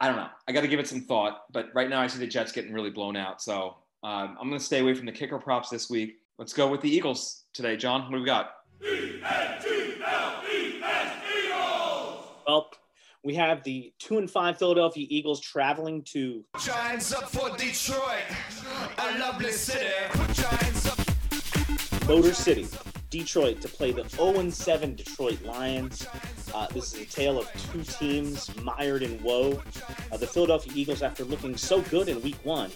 I 0.00 0.06
don't 0.06 0.16
know. 0.16 0.28
I 0.46 0.52
got 0.52 0.60
to 0.60 0.68
give 0.68 0.80
it 0.80 0.86
some 0.86 1.00
thought. 1.00 1.44
But 1.52 1.70
right 1.74 1.88
now, 1.88 2.00
I 2.00 2.06
see 2.06 2.18
the 2.18 2.26
Jets 2.26 2.52
getting 2.52 2.72
really 2.72 2.90
blown 2.90 3.16
out. 3.16 3.42
So 3.42 3.76
um, 4.02 4.36
I'm 4.40 4.48
going 4.48 4.58
to 4.58 4.64
stay 4.64 4.80
away 4.80 4.94
from 4.94 5.06
the 5.06 5.12
kicker 5.12 5.38
props 5.38 5.70
this 5.70 5.90
week. 5.90 6.18
Let's 6.38 6.52
go 6.52 6.68
with 6.68 6.80
the 6.80 6.88
Eagles 6.88 7.44
today, 7.52 7.76
John. 7.76 8.02
What 8.02 8.12
do 8.12 8.20
we 8.20 8.26
got? 8.26 8.52
Well, 12.46 12.70
we 13.24 13.34
have 13.34 13.64
the 13.64 13.92
two 13.98 14.18
and 14.18 14.30
five 14.30 14.56
Philadelphia 14.56 15.06
Eagles 15.10 15.40
traveling 15.40 16.02
to 16.04 16.44
Giants 16.64 17.12
up 17.12 17.28
for 17.28 17.54
Detroit, 17.56 18.22
a 18.98 19.18
lovely 19.18 19.50
city. 19.50 19.86
Giants 20.32 20.86
up. 20.86 20.98
Motor 22.08 22.32
City, 22.32 22.66
Detroit, 23.10 23.60
to 23.62 23.68
play 23.68 23.92
the 23.92 24.08
0 24.08 24.50
7 24.50 24.94
Detroit 24.94 25.42
Lions. 25.42 26.06
Uh, 26.54 26.66
this 26.68 26.94
is 26.94 27.02
a 27.02 27.06
tale 27.06 27.38
of 27.38 27.50
two 27.72 27.82
teams 27.82 28.54
mired 28.62 29.02
in 29.02 29.22
woe. 29.22 29.62
Uh, 30.12 30.16
the 30.16 30.26
Philadelphia 30.26 30.72
Eagles, 30.74 31.02
after 31.02 31.24
looking 31.24 31.56
so 31.56 31.80
good 31.82 32.08
in 32.08 32.20
week 32.22 32.38
one, 32.44 32.70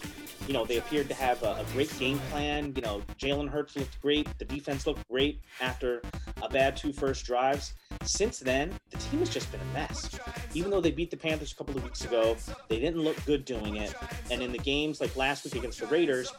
you 0.48 0.54
know, 0.54 0.64
they 0.64 0.78
appeared 0.78 1.08
to 1.08 1.14
have 1.14 1.42
a, 1.42 1.52
a 1.52 1.64
great 1.72 1.96
game 1.98 2.18
plan. 2.30 2.72
You 2.74 2.82
know, 2.82 3.02
Jalen 3.18 3.48
Hurts 3.48 3.76
looked 3.76 4.00
great. 4.00 4.26
The 4.38 4.44
defense 4.44 4.86
looked 4.86 5.06
great 5.08 5.40
after 5.60 6.02
a 6.42 6.48
bad 6.48 6.76
two 6.76 6.92
first 6.92 7.24
drives. 7.24 7.74
Since 8.04 8.40
then, 8.40 8.72
the 8.90 8.98
team 8.98 9.20
has 9.20 9.30
just 9.30 9.50
been 9.52 9.60
a 9.60 9.74
mess. 9.74 10.18
Even 10.54 10.70
though 10.70 10.80
they 10.80 10.90
beat 10.90 11.10
the 11.10 11.16
Panthers 11.16 11.52
a 11.52 11.54
couple 11.54 11.76
of 11.76 11.84
weeks 11.84 12.04
ago, 12.04 12.36
they 12.68 12.80
didn't 12.80 13.00
look 13.00 13.22
good 13.24 13.44
doing 13.44 13.76
it. 13.76 13.94
And 14.30 14.42
in 14.42 14.50
the 14.50 14.58
games 14.58 15.00
like 15.00 15.14
last 15.16 15.44
week 15.44 15.54
against 15.56 15.78
the 15.78 15.86
Raiders, 15.86 16.32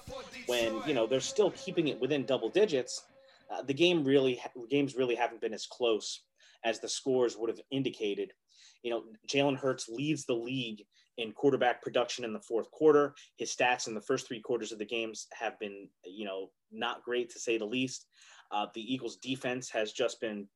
when 0.47 0.81
you 0.85 0.93
know 0.93 1.07
they're 1.07 1.21
still 1.21 1.51
keeping 1.51 1.87
it 1.87 1.99
within 2.01 2.25
double 2.25 2.49
digits, 2.49 3.03
uh, 3.53 3.61
the 3.61 3.73
game 3.73 4.03
really 4.03 4.41
games 4.69 4.95
really 4.95 5.15
haven't 5.15 5.41
been 5.41 5.53
as 5.53 5.65
close 5.65 6.23
as 6.63 6.79
the 6.79 6.89
scores 6.89 7.37
would 7.37 7.49
have 7.49 7.59
indicated. 7.71 8.31
You 8.83 8.91
know, 8.91 9.03
Jalen 9.29 9.57
Hurts 9.57 9.87
leads 9.89 10.25
the 10.25 10.33
league 10.33 10.83
in 11.17 11.31
quarterback 11.31 11.81
production 11.81 12.25
in 12.25 12.33
the 12.33 12.39
fourth 12.39 12.69
quarter. 12.71 13.13
His 13.37 13.55
stats 13.55 13.87
in 13.87 13.93
the 13.93 14.01
first 14.01 14.27
three 14.27 14.41
quarters 14.41 14.71
of 14.71 14.79
the 14.79 14.85
games 14.85 15.27
have 15.33 15.59
been, 15.59 15.87
you 16.05 16.25
know, 16.25 16.49
not 16.71 17.03
great 17.03 17.29
to 17.31 17.39
say 17.39 17.57
the 17.57 17.65
least. 17.65 18.07
Uh, 18.51 18.67
the 18.73 18.93
Eagles' 18.93 19.17
defense 19.17 19.69
has 19.69 19.93
just 19.93 20.19
been, 20.19 20.47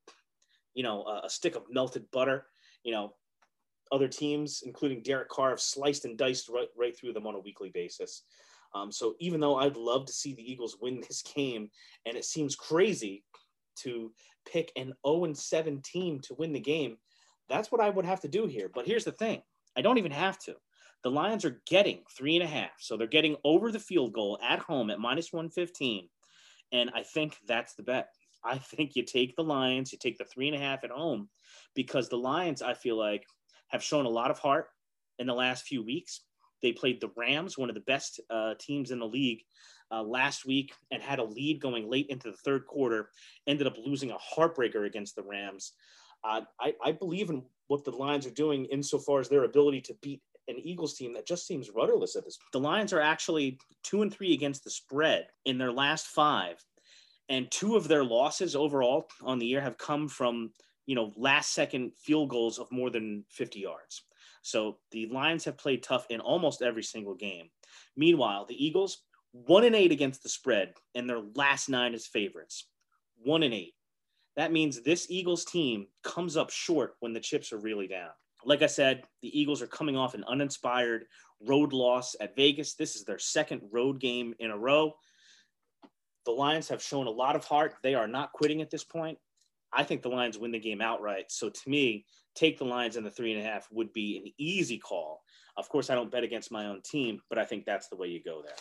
you 0.74 0.82
know, 0.82 1.02
a, 1.04 1.26
a 1.26 1.30
stick 1.30 1.56
of 1.56 1.64
melted 1.70 2.04
butter. 2.10 2.46
You 2.84 2.92
know, 2.92 3.14
other 3.92 4.08
teams, 4.08 4.62
including 4.64 5.02
Derek 5.02 5.28
Carr, 5.28 5.50
have 5.50 5.60
sliced 5.60 6.04
and 6.04 6.18
diced 6.18 6.48
right, 6.48 6.68
right 6.76 6.96
through 6.96 7.12
them 7.12 7.26
on 7.26 7.34
a 7.34 7.40
weekly 7.40 7.70
basis. 7.72 8.24
Um, 8.74 8.92
so 8.92 9.14
even 9.18 9.40
though 9.40 9.56
I'd 9.56 9.76
love 9.76 10.06
to 10.06 10.12
see 10.12 10.34
the 10.34 10.50
Eagles 10.50 10.76
win 10.80 11.00
this 11.08 11.22
game, 11.22 11.70
and 12.06 12.16
it 12.16 12.24
seems 12.24 12.56
crazy 12.56 13.24
to 13.82 14.12
pick 14.50 14.72
an 14.76 14.92
0 15.06 15.32
7 15.32 15.82
team 15.82 16.20
to 16.20 16.34
win 16.34 16.52
the 16.52 16.60
game, 16.60 16.96
that's 17.48 17.72
what 17.72 17.80
I 17.80 17.90
would 17.90 18.04
have 18.04 18.20
to 18.20 18.28
do 18.28 18.46
here. 18.46 18.70
But 18.72 18.86
here's 18.86 19.04
the 19.04 19.12
thing 19.12 19.42
I 19.76 19.82
don't 19.82 19.98
even 19.98 20.12
have 20.12 20.38
to. 20.40 20.54
The 21.04 21.10
Lions 21.10 21.44
are 21.44 21.62
getting 21.66 22.00
three 22.16 22.36
and 22.36 22.44
a 22.44 22.48
half. 22.48 22.72
So 22.80 22.96
they're 22.96 23.06
getting 23.06 23.36
over 23.44 23.70
the 23.70 23.78
field 23.78 24.12
goal 24.12 24.38
at 24.42 24.58
home 24.58 24.90
at 24.90 24.98
minus 24.98 25.32
115. 25.32 26.08
And 26.72 26.90
I 26.94 27.02
think 27.04 27.36
that's 27.46 27.74
the 27.74 27.84
bet. 27.84 28.08
I 28.44 28.58
think 28.58 28.96
you 28.96 29.04
take 29.04 29.36
the 29.36 29.44
Lions, 29.44 29.92
you 29.92 29.98
take 30.00 30.18
the 30.18 30.24
three 30.24 30.48
and 30.48 30.56
a 30.56 30.60
half 30.60 30.84
at 30.84 30.90
home 30.90 31.28
because 31.74 32.08
the 32.08 32.16
Lions, 32.16 32.62
I 32.62 32.74
feel 32.74 32.96
like, 32.96 33.24
have 33.68 33.82
shown 33.82 34.06
a 34.06 34.10
lot 34.10 34.30
of 34.30 34.38
heart 34.38 34.68
in 35.18 35.26
the 35.26 35.34
last 35.34 35.66
few 35.66 35.84
weeks. 35.84 36.22
They 36.62 36.72
played 36.72 37.00
the 37.00 37.10
Rams, 37.16 37.56
one 37.56 37.68
of 37.68 37.74
the 37.74 37.82
best 37.82 38.20
uh, 38.30 38.54
teams 38.58 38.90
in 38.90 38.98
the 38.98 39.06
league, 39.06 39.42
uh, 39.90 40.02
last 40.02 40.44
week 40.44 40.74
and 40.90 41.02
had 41.02 41.18
a 41.18 41.24
lead 41.24 41.60
going 41.60 41.88
late 41.88 42.06
into 42.08 42.30
the 42.30 42.36
third 42.36 42.66
quarter. 42.66 43.10
Ended 43.46 43.66
up 43.66 43.76
losing 43.84 44.10
a 44.10 44.16
heartbreaker 44.16 44.86
against 44.86 45.16
the 45.16 45.22
Rams. 45.22 45.72
Uh, 46.24 46.42
I, 46.60 46.74
I 46.84 46.92
believe 46.92 47.30
in 47.30 47.42
what 47.68 47.84
the 47.84 47.92
Lions 47.92 48.26
are 48.26 48.30
doing 48.30 48.64
insofar 48.66 49.20
as 49.20 49.28
their 49.28 49.44
ability 49.44 49.80
to 49.82 49.94
beat 50.02 50.20
an 50.48 50.58
Eagles 50.58 50.94
team 50.94 51.12
that 51.12 51.26
just 51.26 51.46
seems 51.46 51.70
rudderless 51.70 52.16
at 52.16 52.24
this. 52.24 52.38
The 52.52 52.60
Lions 52.60 52.92
are 52.92 53.00
actually 53.00 53.58
two 53.84 54.02
and 54.02 54.12
three 54.12 54.32
against 54.32 54.64
the 54.64 54.70
spread 54.70 55.28
in 55.44 55.58
their 55.58 55.72
last 55.72 56.06
five, 56.06 56.64
and 57.28 57.50
two 57.50 57.76
of 57.76 57.86
their 57.86 58.04
losses 58.04 58.56
overall 58.56 59.08
on 59.22 59.38
the 59.38 59.46
year 59.46 59.60
have 59.60 59.78
come 59.78 60.08
from 60.08 60.50
you 60.86 60.94
know 60.94 61.12
last 61.16 61.52
second 61.52 61.92
field 61.98 62.30
goals 62.30 62.58
of 62.58 62.72
more 62.72 62.90
than 62.90 63.24
50 63.30 63.60
yards. 63.60 64.02
So 64.42 64.78
the 64.90 65.06
Lions 65.06 65.44
have 65.44 65.58
played 65.58 65.82
tough 65.82 66.06
in 66.10 66.20
almost 66.20 66.62
every 66.62 66.82
single 66.82 67.14
game. 67.14 67.50
Meanwhile, 67.96 68.46
the 68.46 68.64
Eagles 68.64 69.02
one 69.32 69.64
and 69.64 69.76
eight 69.76 69.92
against 69.92 70.22
the 70.22 70.28
spread, 70.28 70.72
and 70.94 71.08
their 71.08 71.20
last 71.34 71.68
nine 71.68 71.94
as 71.94 72.06
favorites. 72.06 72.66
One 73.22 73.42
and 73.42 73.54
eight. 73.54 73.74
That 74.36 74.52
means 74.52 74.80
this 74.80 75.10
Eagles 75.10 75.44
team 75.44 75.86
comes 76.02 76.36
up 76.36 76.50
short 76.50 76.94
when 77.00 77.12
the 77.12 77.20
chips 77.20 77.52
are 77.52 77.58
really 77.58 77.88
down. 77.88 78.10
Like 78.44 78.62
I 78.62 78.66
said, 78.66 79.02
the 79.20 79.38
Eagles 79.38 79.60
are 79.62 79.66
coming 79.66 79.96
off 79.96 80.14
an 80.14 80.24
uninspired 80.28 81.06
road 81.40 81.72
loss 81.72 82.14
at 82.20 82.36
Vegas. 82.36 82.74
This 82.74 82.94
is 82.94 83.04
their 83.04 83.18
second 83.18 83.62
road 83.72 84.00
game 84.00 84.34
in 84.38 84.50
a 84.50 84.56
row. 84.56 84.94
The 86.24 86.30
Lions 86.32 86.68
have 86.68 86.82
shown 86.82 87.06
a 87.06 87.10
lot 87.10 87.36
of 87.36 87.44
heart. 87.44 87.74
They 87.82 87.94
are 87.94 88.06
not 88.06 88.32
quitting 88.32 88.62
at 88.62 88.70
this 88.70 88.84
point. 88.84 89.18
I 89.72 89.84
think 89.84 90.02
the 90.02 90.08
Lions 90.08 90.38
win 90.38 90.52
the 90.52 90.58
game 90.58 90.80
outright. 90.80 91.30
So 91.30 91.50
to 91.50 91.70
me, 91.70 92.06
take 92.34 92.58
the 92.58 92.64
Lions 92.64 92.96
in 92.96 93.04
the 93.04 93.10
three 93.10 93.32
and 93.32 93.40
a 93.40 93.44
half 93.44 93.68
would 93.70 93.92
be 93.92 94.18
an 94.24 94.32
easy 94.38 94.78
call. 94.78 95.22
Of 95.56 95.68
course, 95.68 95.90
I 95.90 95.94
don't 95.94 96.10
bet 96.10 96.24
against 96.24 96.52
my 96.52 96.66
own 96.66 96.80
team, 96.82 97.20
but 97.28 97.38
I 97.38 97.44
think 97.44 97.64
that's 97.64 97.88
the 97.88 97.96
way 97.96 98.08
you 98.08 98.22
go 98.22 98.42
there 98.42 98.52
As 98.52 98.60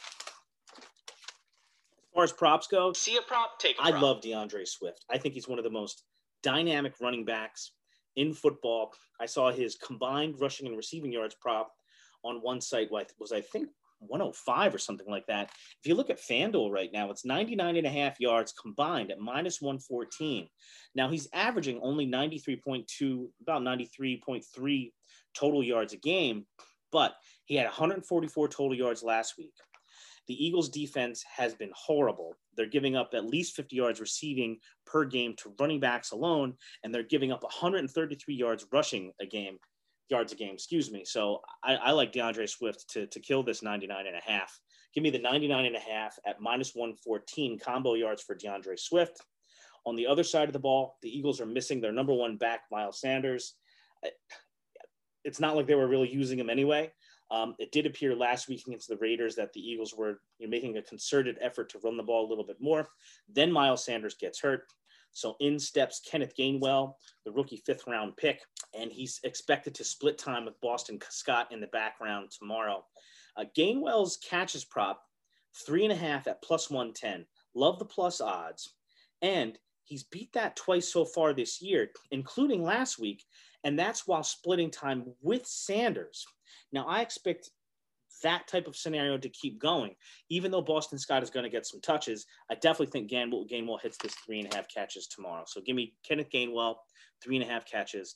far 2.13 2.23
as 2.23 2.33
props 2.33 2.67
go, 2.67 2.91
see 2.93 3.17
a 3.17 3.21
prop, 3.21 3.59
take 3.59 3.77
a 3.79 3.83
I 3.83 3.91
prop. 3.91 4.01
love 4.01 4.21
D'Andre 4.21 4.65
Swift. 4.65 5.05
I 5.09 5.17
think 5.17 5.35
he's 5.35 5.47
one 5.47 5.59
of 5.59 5.63
the 5.63 5.71
most 5.71 6.03
dynamic 6.43 6.93
running 6.99 7.25
backs 7.25 7.71
in 8.15 8.33
football. 8.33 8.91
I 9.21 9.27
saw 9.27 9.51
his 9.51 9.75
combined 9.75 10.39
rushing 10.41 10.67
and 10.67 10.75
receiving 10.75 11.11
yards 11.11 11.35
prop 11.39 11.71
on 12.23 12.41
one 12.41 12.61
site 12.61 12.89
was 12.91 13.31
I 13.31 13.41
think 13.41 13.69
105 13.99 14.75
or 14.75 14.77
something 14.77 15.09
like 15.09 15.25
that. 15.27 15.49
If 15.81 15.87
you 15.87 15.95
look 15.95 16.09
at 16.09 16.21
FanDuel 16.21 16.71
right 16.71 16.91
now, 16.91 17.09
it's 17.09 17.25
99 17.25 17.77
and 17.77 17.87
a 17.87 17.89
half 17.89 18.19
yards 18.19 18.53
combined 18.53 19.11
at 19.11 19.19
minus 19.19 19.61
114. 19.61 20.47
Now 20.95 21.09
he's 21.09 21.27
averaging 21.33 21.79
only 21.81 22.07
93.2, 22.07 23.27
about 23.41 23.61
93.3 23.61 24.91
total 25.33 25.63
yards 25.63 25.93
a 25.93 25.97
game, 25.97 26.45
but 26.91 27.15
he 27.45 27.55
had 27.55 27.65
144 27.65 28.47
total 28.47 28.75
yards 28.75 29.03
last 29.03 29.35
week. 29.37 29.53
The 30.27 30.45
Eagles' 30.45 30.69
defense 30.69 31.23
has 31.35 31.55
been 31.55 31.71
horrible. 31.73 32.35
They're 32.55 32.65
giving 32.65 32.97
up 32.97 33.11
at 33.13 33.25
least 33.25 33.55
50 33.55 33.75
yards 33.75 34.01
receiving 34.01 34.57
per 34.85 35.05
game 35.05 35.35
to 35.37 35.53
running 35.59 35.79
backs 35.79 36.11
alone, 36.11 36.55
and 36.83 36.93
they're 36.93 37.03
giving 37.03 37.31
up 37.31 37.43
133 37.43 38.35
yards 38.35 38.65
rushing 38.71 39.13
a 39.21 39.25
game, 39.25 39.57
yards 40.09 40.33
a 40.33 40.35
game, 40.35 40.53
excuse 40.53 40.91
me. 40.91 41.03
So 41.05 41.41
I, 41.63 41.75
I 41.75 41.91
like 41.91 42.11
D'Andre 42.11 42.45
Swift 42.45 42.89
to, 42.91 43.07
to 43.07 43.19
kill 43.19 43.43
this 43.43 43.61
99 43.61 44.07
and 44.07 44.15
a 44.15 44.31
half. 44.31 44.59
Give 44.93 45.03
me 45.03 45.09
the 45.09 45.19
99 45.19 45.65
and 45.65 45.75
a 45.75 45.79
half 45.79 46.17
at 46.25 46.41
minus 46.41 46.73
114 46.73 47.59
combo 47.59 47.93
yards 47.93 48.23
for 48.23 48.35
D'Andre 48.35 48.75
Swift. 48.77 49.21
On 49.85 49.95
the 49.95 50.07
other 50.07 50.23
side 50.23 50.49
of 50.49 50.53
the 50.53 50.59
ball, 50.59 50.97
the 51.01 51.09
Eagles 51.09 51.39
are 51.39 51.45
missing 51.45 51.79
their 51.79 51.91
number 51.91 52.13
one 52.13 52.37
back, 52.37 52.61
Miles 52.71 52.99
Sanders. 52.99 53.55
It's 55.23 55.39
not 55.39 55.55
like 55.55 55.67
they 55.67 55.75
were 55.75 55.87
really 55.87 56.11
using 56.11 56.39
him 56.39 56.49
anyway. 56.49 56.91
Um, 57.29 57.55
it 57.59 57.71
did 57.71 57.85
appear 57.85 58.15
last 58.15 58.47
week 58.47 58.63
against 58.65 58.87
the 58.87 58.97
Raiders 58.97 59.35
that 59.35 59.51
the 59.53 59.59
Eagles 59.59 59.93
were 59.93 60.21
you 60.39 60.47
know, 60.47 60.49
making 60.49 60.77
a 60.77 60.81
concerted 60.81 61.37
effort 61.41 61.69
to 61.69 61.79
run 61.79 61.97
the 61.97 62.03
ball 62.03 62.25
a 62.25 62.29
little 62.29 62.45
bit 62.45 62.57
more. 62.61 62.87
Then 63.27 63.51
Miles 63.51 63.83
Sanders 63.83 64.15
gets 64.15 64.39
hurt. 64.39 64.63
So 65.17 65.35
in 65.39 65.57
steps 65.57 65.99
Kenneth 65.99 66.35
Gainwell, 66.37 66.93
the 67.25 67.31
rookie 67.31 67.63
fifth 67.65 67.87
round 67.87 68.15
pick, 68.17 68.41
and 68.79 68.91
he's 68.91 69.19
expected 69.23 69.73
to 69.73 69.83
split 69.83 70.19
time 70.19 70.45
with 70.45 70.61
Boston 70.61 70.99
Scott 71.09 71.51
in 71.51 71.59
the 71.59 71.65
background 71.65 72.29
tomorrow. 72.29 72.85
Uh, 73.35 73.45
Gainwell's 73.57 74.17
catches 74.17 74.63
prop, 74.63 75.01
three 75.65 75.83
and 75.83 75.91
a 75.91 75.95
half 75.95 76.27
at 76.27 76.43
plus 76.43 76.69
110. 76.69 77.25
Love 77.55 77.79
the 77.79 77.85
plus 77.85 78.21
odds. 78.21 78.75
And 79.23 79.57
he's 79.85 80.03
beat 80.03 80.31
that 80.33 80.55
twice 80.55 80.93
so 80.93 81.03
far 81.03 81.33
this 81.33 81.63
year, 81.63 81.89
including 82.11 82.61
last 82.61 82.99
week. 82.99 83.23
And 83.63 83.77
that's 83.77 84.05
while 84.05 84.21
splitting 84.21 84.69
time 84.69 85.03
with 85.23 85.47
Sanders. 85.47 86.27
Now, 86.71 86.85
I 86.85 87.01
expect 87.01 87.49
that 88.23 88.47
type 88.47 88.67
of 88.67 88.75
scenario 88.75 89.17
to 89.17 89.29
keep 89.29 89.59
going. 89.59 89.95
Even 90.29 90.51
though 90.51 90.61
Boston 90.61 90.97
Scott 90.97 91.23
is 91.23 91.29
going 91.29 91.43
to 91.43 91.49
get 91.49 91.65
some 91.65 91.81
touches, 91.81 92.25
I 92.49 92.55
definitely 92.55 92.87
think 92.87 93.11
Gainwell, 93.11 93.49
Gainwell 93.49 93.81
hits 93.81 93.97
this 93.97 94.15
three 94.15 94.39
and 94.39 94.51
a 94.51 94.55
half 94.55 94.67
catches 94.67 95.07
tomorrow. 95.07 95.43
So 95.47 95.61
give 95.61 95.75
me 95.75 95.93
Kenneth 96.07 96.29
Gainwell, 96.33 96.75
three 97.23 97.37
and 97.37 97.45
a 97.45 97.51
half 97.51 97.65
catches. 97.65 98.15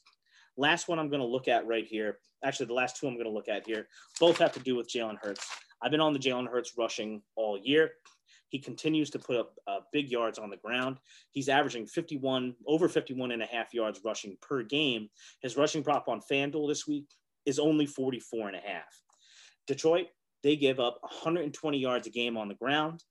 Last 0.58 0.88
one 0.88 1.00
I'm 1.00 1.10
going 1.10 1.22
to 1.22 1.28
look 1.28 1.48
at 1.48 1.66
right 1.66 1.86
here. 1.86 2.20
Actually, 2.44 2.68
the 2.68 2.74
last 2.74 2.98
two 2.98 3.08
I'm 3.08 3.16
going 3.16 3.26
to 3.26 3.32
look 3.32 3.48
at 3.48 3.66
here 3.66 3.88
both 4.20 4.38
have 4.40 4.52
to 4.54 4.60
do 4.60 4.76
with 4.76 4.90
Jalen 4.90 5.18
Hurts. 5.22 5.48
I've 5.82 5.92
been 5.92 6.02
on 6.02 6.14
the 6.14 6.20
Jalen 6.20 6.48
Hurts 6.48 6.74
rushing 6.78 7.22
all 7.36 7.58
year. 7.58 7.92
He 8.50 8.60
continues 8.60 9.10
to 9.12 9.20
put 9.20 9.38
up 9.38 9.54
uh, 9.66 9.80
big 9.94 10.12
yards 10.12 10.38
on 10.38 10.50
the 10.50 10.58
ground. 10.58 10.98
He's 11.32 11.48
averaging 11.48 11.88
51, 11.88 12.54
over 12.68 12.90
51 12.90 13.32
and 13.32 13.42
a 13.42 13.46
half 13.46 13.74
yards 13.74 14.02
rushing 14.04 14.38
per 14.42 14.62
game. 14.62 15.10
His 15.42 15.56
rushing 15.56 15.84
prop 15.84 16.10
on 16.10 16.20
FanDuel 16.20 16.68
this 16.68 16.86
week 16.86 17.06
is 17.46 17.60
only 17.60 17.86
44 17.86 18.50
and 18.50 18.58
a 18.58 18.60
half. 18.60 19.02
Detroit, 19.68 20.08
they 20.44 20.56
give 20.56 20.80
up 20.80 20.98
120 21.02 21.78
yards 21.78 22.08
a 22.08 22.10
game 22.10 22.38
on 22.38 22.48
the 22.48 22.56
ground. 22.56 23.04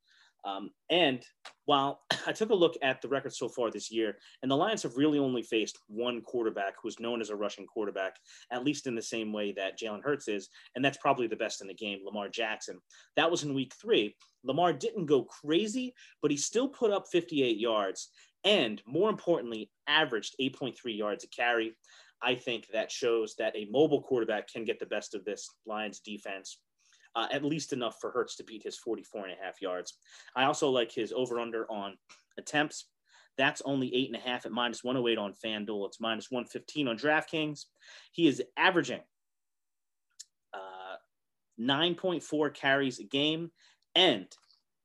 Um, 0.44 0.70
and 0.88 1.22
while 1.66 2.00
I 2.26 2.32
took 2.32 2.50
a 2.50 2.54
look 2.54 2.74
at 2.82 3.02
the 3.02 3.08
record 3.08 3.34
so 3.34 3.48
far 3.48 3.70
this 3.70 3.90
year, 3.90 4.16
and 4.42 4.50
the 4.50 4.56
Lions 4.56 4.82
have 4.82 4.96
really 4.96 5.18
only 5.18 5.42
faced 5.42 5.78
one 5.88 6.22
quarterback 6.22 6.74
who's 6.82 7.00
known 7.00 7.20
as 7.20 7.30
a 7.30 7.36
rushing 7.36 7.66
quarterback, 7.66 8.16
at 8.50 8.64
least 8.64 8.86
in 8.86 8.94
the 8.94 9.02
same 9.02 9.32
way 9.32 9.52
that 9.52 9.78
Jalen 9.78 10.02
Hurts 10.02 10.28
is, 10.28 10.48
and 10.74 10.84
that's 10.84 10.98
probably 10.98 11.26
the 11.26 11.36
best 11.36 11.60
in 11.60 11.68
the 11.68 11.74
game, 11.74 12.00
Lamar 12.04 12.28
Jackson. 12.28 12.78
That 13.16 13.30
was 13.30 13.42
in 13.42 13.54
week 13.54 13.74
three. 13.80 14.16
Lamar 14.44 14.72
didn't 14.72 15.06
go 15.06 15.24
crazy, 15.24 15.94
but 16.22 16.30
he 16.30 16.36
still 16.36 16.68
put 16.68 16.90
up 16.90 17.06
58 17.10 17.58
yards 17.58 18.10
and, 18.44 18.82
more 18.86 19.10
importantly, 19.10 19.70
averaged 19.86 20.34
8.3 20.40 20.74
yards 20.96 21.24
a 21.24 21.28
carry. 21.28 21.74
I 22.22 22.34
think 22.34 22.66
that 22.72 22.90
shows 22.90 23.34
that 23.38 23.56
a 23.56 23.68
mobile 23.70 24.02
quarterback 24.02 24.48
can 24.48 24.64
get 24.64 24.78
the 24.78 24.86
best 24.86 25.14
of 25.14 25.24
this 25.24 25.48
Lions 25.66 26.00
defense. 26.00 26.58
Uh, 27.16 27.26
at 27.32 27.44
least 27.44 27.72
enough 27.72 27.96
for 28.00 28.12
Hurts 28.12 28.36
to 28.36 28.44
beat 28.44 28.62
his 28.62 28.78
44 28.78 29.24
and 29.24 29.32
a 29.32 29.44
half 29.44 29.60
yards. 29.60 29.94
I 30.36 30.44
also 30.44 30.70
like 30.70 30.92
his 30.92 31.12
over 31.12 31.40
under 31.40 31.68
on 31.70 31.96
attempts. 32.38 32.86
That's 33.36 33.62
only 33.64 33.92
eight 33.94 34.08
and 34.08 34.16
a 34.16 34.20
half 34.20 34.46
at 34.46 34.52
minus 34.52 34.84
108 34.84 35.18
on 35.18 35.34
FanDuel. 35.44 35.86
It's 35.86 36.00
minus 36.00 36.30
115 36.30 36.86
on 36.86 36.96
DraftKings. 36.96 37.64
He 38.12 38.28
is 38.28 38.42
averaging 38.56 39.00
uh, 40.54 40.96
9.4 41.60 42.54
carries 42.54 43.00
a 43.00 43.04
game 43.04 43.50
and 43.94 44.26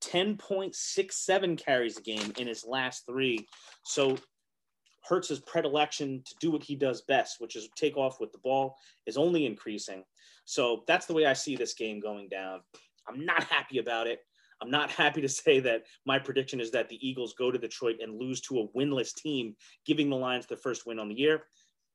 10.67 0.03 1.57
carries 1.57 1.97
a 1.97 2.01
game 2.01 2.31
in 2.37 2.47
his 2.47 2.65
last 2.65 3.05
three. 3.05 3.47
So 3.83 4.17
Hurts's 5.07 5.39
predilection 5.39 6.23
to 6.25 6.35
do 6.39 6.51
what 6.51 6.63
he 6.63 6.75
does 6.75 7.01
best, 7.01 7.39
which 7.39 7.55
is 7.55 7.69
take 7.75 7.97
off 7.97 8.19
with 8.19 8.31
the 8.31 8.39
ball, 8.39 8.75
is 9.05 9.17
only 9.17 9.45
increasing. 9.45 10.03
So 10.45 10.83
that's 10.87 11.05
the 11.05 11.13
way 11.13 11.25
I 11.25 11.33
see 11.33 11.55
this 11.55 11.73
game 11.73 11.99
going 11.99 12.27
down. 12.29 12.61
I'm 13.07 13.25
not 13.25 13.43
happy 13.43 13.77
about 13.77 14.07
it. 14.07 14.19
I'm 14.61 14.71
not 14.71 14.89
happy 14.89 15.21
to 15.21 15.29
say 15.29 15.59
that 15.61 15.83
my 16.05 16.17
prediction 16.17 16.59
is 16.61 16.71
that 16.71 16.89
the 16.89 17.07
Eagles 17.07 17.33
go 17.37 17.51
to 17.51 17.57
Detroit 17.57 17.97
and 18.01 18.19
lose 18.19 18.41
to 18.41 18.59
a 18.59 18.67
winless 18.69 19.13
team, 19.13 19.55
giving 19.85 20.09
the 20.09 20.15
Lions 20.15 20.45
the 20.45 20.57
first 20.57 20.85
win 20.87 20.99
on 20.99 21.09
the 21.09 21.15
year. 21.15 21.43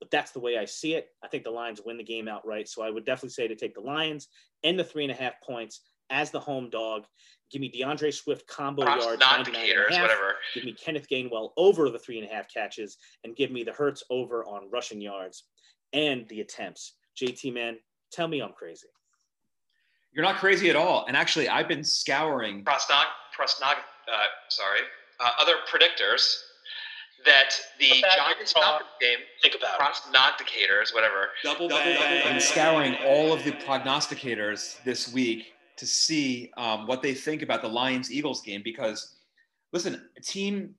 but 0.01 0.11
that's 0.11 0.33
the 0.33 0.41
way 0.41 0.57
I 0.57 0.65
see 0.65 0.95
it. 0.95 1.09
I 1.23 1.29
think 1.29 1.45
the 1.45 1.51
Lions 1.51 1.83
win 1.85 1.99
the 1.99 2.05
game 2.05 2.27
outright. 2.27 2.69
So 2.69 2.83
I 2.83 2.91
would 2.91 3.05
definitely 3.05 3.31
say 3.31 3.47
to 3.47 3.55
take 3.55 3.75
the 3.75 3.83
Lions 3.83 4.29
and 4.65 4.79
the 4.79 4.85
three 4.85 5.05
and 5.05 5.13
a 5.13 5.17
half 5.17 5.35
points 5.43 5.81
as 6.09 6.31
the 6.31 6.41
home 6.41 6.71
dog. 6.71 7.05
Give 7.51 7.61
me 7.61 7.69
D'Andre 7.69 8.11
Swift 8.11 8.47
combo 8.47 8.83
Props 8.83 9.05
yards, 9.05 9.21
not 9.21 9.39
99 9.39 9.47
and 9.47 9.57
a 9.57 9.61
indicators, 9.61 9.97
half. 9.97 10.03
whatever. 10.03 10.35
Give 10.55 10.65
me 10.65 10.73
Kenneth 10.73 11.09
Gainwell 11.09 11.51
over 11.57 11.91
the 11.91 11.99
three 11.99 12.19
and 12.21 12.29
a 12.29 12.33
half 12.33 12.53
catches, 12.53 12.97
and 13.25 13.35
give 13.35 13.51
me 13.51 13.65
the 13.65 13.73
Hurts 13.73 14.03
over 14.11 14.45
on 14.45 14.71
rushing 14.71 15.01
yards 15.01 15.45
and 15.93 16.29
the 16.29 16.41
attempts. 16.41 16.95
JT 17.21 17.53
man, 17.53 17.77
tell 18.13 18.29
me 18.29 18.41
I'm 18.41 18.53
crazy. 18.53 18.87
You're 20.13 20.25
not 20.25 20.37
crazy 20.37 20.71
at 20.71 20.77
all. 20.77 21.05
And 21.07 21.17
actually, 21.17 21.49
I've 21.49 21.69
been 21.69 21.85
scouring. 21.85 22.65
Prosnog, 22.65 23.05
prosnog, 23.39 23.75
uh, 23.75 24.25
sorry, 24.49 24.81
uh, 25.21 25.31
other 25.41 25.55
predictors 25.73 26.37
that 27.25 27.51
the 27.79 28.01
that 28.03 28.17
Giants 28.17 28.53
car. 28.53 28.63
Falcons 28.63 28.89
game, 29.01 29.19
Think 29.43 29.55
about 29.57 29.79
it. 29.79 29.83
prognosticators, 29.83 30.95
whatever. 30.95 31.29
Double 31.45 31.73
I've 31.73 32.25
been 32.25 32.41
scouring 32.41 32.97
all 33.07 33.33
of 33.33 33.45
the 33.45 33.53
prognosticators 33.53 34.83
this 34.85 35.13
week 35.13 35.53
to 35.81 35.87
see 35.87 36.53
um, 36.59 36.87
what 36.87 37.01
they 37.01 37.15
think 37.15 37.41
about 37.41 37.63
the 37.63 37.69
Lions 37.69 38.13
Eagles 38.13 38.43
game 38.43 38.61
because, 38.63 39.17
listen, 39.73 40.09
a 40.17 40.21
team 40.21 40.75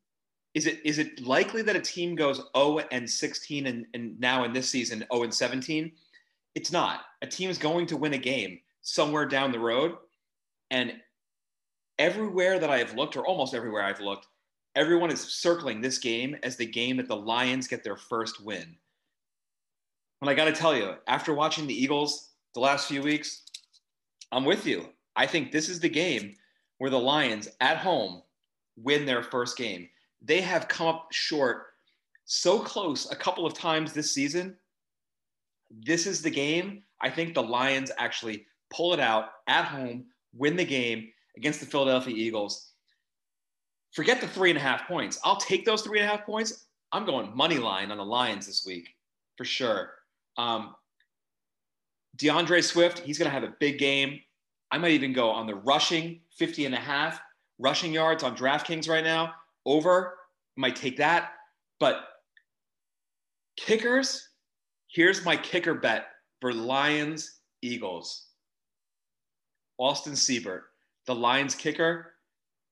is 0.53 0.67
it 0.67 0.79
is 0.85 0.99
it 0.99 1.21
likely 1.21 1.63
that 1.63 1.75
a 1.75 1.81
team 1.81 2.13
goes 2.13 2.39
0 2.55 2.81
and 2.91 3.09
16 3.09 3.65
and, 3.65 3.85
and 3.93 4.19
now 4.19 4.43
in 4.43 4.53
this 4.53 4.69
season 4.69 5.03
0 5.11 5.23
and 5.23 5.33
17? 5.33 5.91
It's 6.53 6.71
not. 6.71 7.01
A 7.23 7.27
team 7.27 7.49
is 7.49 7.57
going 7.57 7.87
to 7.87 7.97
win 7.97 8.13
a 8.13 8.17
game 8.17 8.59
somewhere 8.83 9.25
down 9.25 9.51
the 9.51 9.59
road, 9.59 9.95
and 10.69 10.93
everywhere 11.97 12.59
that 12.59 12.69
I 12.69 12.77
have 12.77 12.93
looked, 12.93 13.17
or 13.17 13.25
almost 13.25 13.55
everywhere 13.55 13.83
I've 13.83 14.01
looked, 14.01 14.27
everyone 14.75 15.11
is 15.11 15.21
circling 15.21 15.81
this 15.81 15.97
game 15.97 16.35
as 16.43 16.57
the 16.57 16.65
game 16.65 16.97
that 16.97 17.07
the 17.07 17.15
Lions 17.15 17.67
get 17.67 17.83
their 17.83 17.95
first 17.97 18.43
win. 18.43 18.75
And 20.21 20.29
I 20.29 20.35
got 20.35 20.45
to 20.45 20.51
tell 20.51 20.75
you, 20.75 20.93
after 21.07 21.33
watching 21.33 21.65
the 21.65 21.73
Eagles 21.73 22.29
the 22.53 22.59
last 22.59 22.87
few 22.87 23.01
weeks, 23.01 23.43
I'm 24.31 24.45
with 24.45 24.65
you. 24.65 24.87
I 25.15 25.27
think 25.27 25.51
this 25.51 25.69
is 25.69 25.79
the 25.79 25.89
game 25.89 26.35
where 26.77 26.89
the 26.89 26.99
Lions 26.99 27.49
at 27.59 27.77
home 27.77 28.21
win 28.77 29.05
their 29.05 29.23
first 29.23 29.57
game. 29.57 29.89
They 30.21 30.41
have 30.41 30.67
come 30.67 30.87
up 30.87 31.07
short 31.11 31.65
so 32.25 32.59
close 32.59 33.11
a 33.11 33.15
couple 33.15 33.45
of 33.45 33.53
times 33.53 33.93
this 33.93 34.13
season. 34.13 34.55
This 35.69 36.07
is 36.07 36.21
the 36.21 36.29
game. 36.29 36.83
I 37.01 37.09
think 37.09 37.33
the 37.33 37.43
Lions 37.43 37.91
actually 37.97 38.45
pull 38.73 38.93
it 38.93 38.99
out 38.99 39.29
at 39.47 39.65
home, 39.65 40.05
win 40.33 40.55
the 40.55 40.65
game 40.65 41.09
against 41.35 41.59
the 41.59 41.65
Philadelphia 41.65 42.15
Eagles. 42.15 42.71
Forget 43.91 44.21
the 44.21 44.27
three 44.27 44.49
and 44.49 44.57
a 44.57 44.61
half 44.61 44.87
points. 44.87 45.19
I'll 45.23 45.37
take 45.37 45.65
those 45.65 45.81
three 45.81 45.99
and 45.99 46.07
a 46.07 46.11
half 46.11 46.25
points. 46.25 46.67
I'm 46.93 47.05
going 47.05 47.35
money 47.35 47.57
line 47.57 47.91
on 47.91 47.97
the 47.97 48.05
Lions 48.05 48.47
this 48.47 48.65
week 48.65 48.87
for 49.37 49.45
sure. 49.45 49.93
Um, 50.37 50.75
D'Andre 52.17 52.61
Swift, 52.61 52.99
he's 52.99 53.17
going 53.17 53.29
to 53.29 53.33
have 53.33 53.43
a 53.43 53.53
big 53.59 53.77
game. 53.77 54.19
I 54.71 54.77
might 54.77 54.91
even 54.91 55.13
go 55.13 55.29
on 55.29 55.47
the 55.47 55.55
rushing 55.55 56.21
50 56.37 56.65
and 56.65 56.75
a 56.75 56.79
half 56.79 57.21
rushing 57.61 57.93
yards 57.93 58.23
on 58.23 58.35
DraftKings 58.35 58.89
right 58.89 59.03
now. 59.03 59.33
Over, 59.65 60.17
might 60.57 60.75
take 60.75 60.97
that. 60.97 61.33
But 61.79 62.03
kickers, 63.55 64.27
here's 64.87 65.23
my 65.23 65.37
kicker 65.37 65.75
bet 65.75 66.07
for 66.41 66.53
Lions 66.53 67.39
Eagles. 67.61 68.27
Austin 69.77 70.13
Seibert, 70.13 70.61
the 71.05 71.15
Lions 71.15 71.55
kicker, 71.55 72.13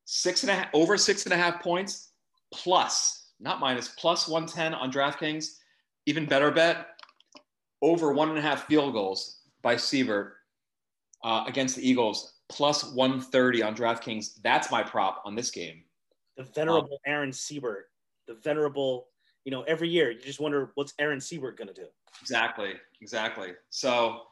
six 0.04 0.42
and 0.42 0.50
a 0.50 0.54
half 0.54 0.68
over 0.74 0.96
six 0.96 1.24
and 1.24 1.32
a 1.32 1.36
half 1.36 1.62
points, 1.62 2.10
plus, 2.52 3.30
not 3.40 3.60
minus, 3.60 3.88
plus 3.88 4.28
110 4.28 4.74
on 4.74 4.92
DraftKings. 4.92 5.56
Even 6.06 6.26
better 6.26 6.50
bet, 6.50 6.99
over 7.82 8.12
one 8.12 8.28
and 8.28 8.38
a 8.38 8.42
half 8.42 8.66
field 8.66 8.92
goals 8.92 9.40
by 9.62 9.74
Seibert 9.74 10.32
uh, 11.24 11.44
against 11.46 11.76
the 11.76 11.88
Eagles, 11.88 12.34
plus 12.48 12.92
130 12.92 13.62
on 13.62 13.74
DraftKings. 13.74 14.40
That's 14.42 14.70
my 14.70 14.82
prop 14.82 15.22
on 15.24 15.34
this 15.34 15.50
game. 15.50 15.82
The 16.36 16.44
venerable 16.44 17.00
Aaron 17.06 17.30
Seibert, 17.30 17.84
the 18.26 18.34
venerable, 18.34 19.08
you 19.44 19.50
know, 19.50 19.62
every 19.62 19.88
year 19.88 20.10
you 20.10 20.20
just 20.20 20.40
wonder 20.40 20.70
what's 20.74 20.94
Aaron 20.98 21.18
Seibert 21.18 21.56
going 21.56 21.68
to 21.68 21.74
do. 21.74 21.86
Exactly, 22.20 22.74
exactly. 23.00 23.52
So 23.70 24.22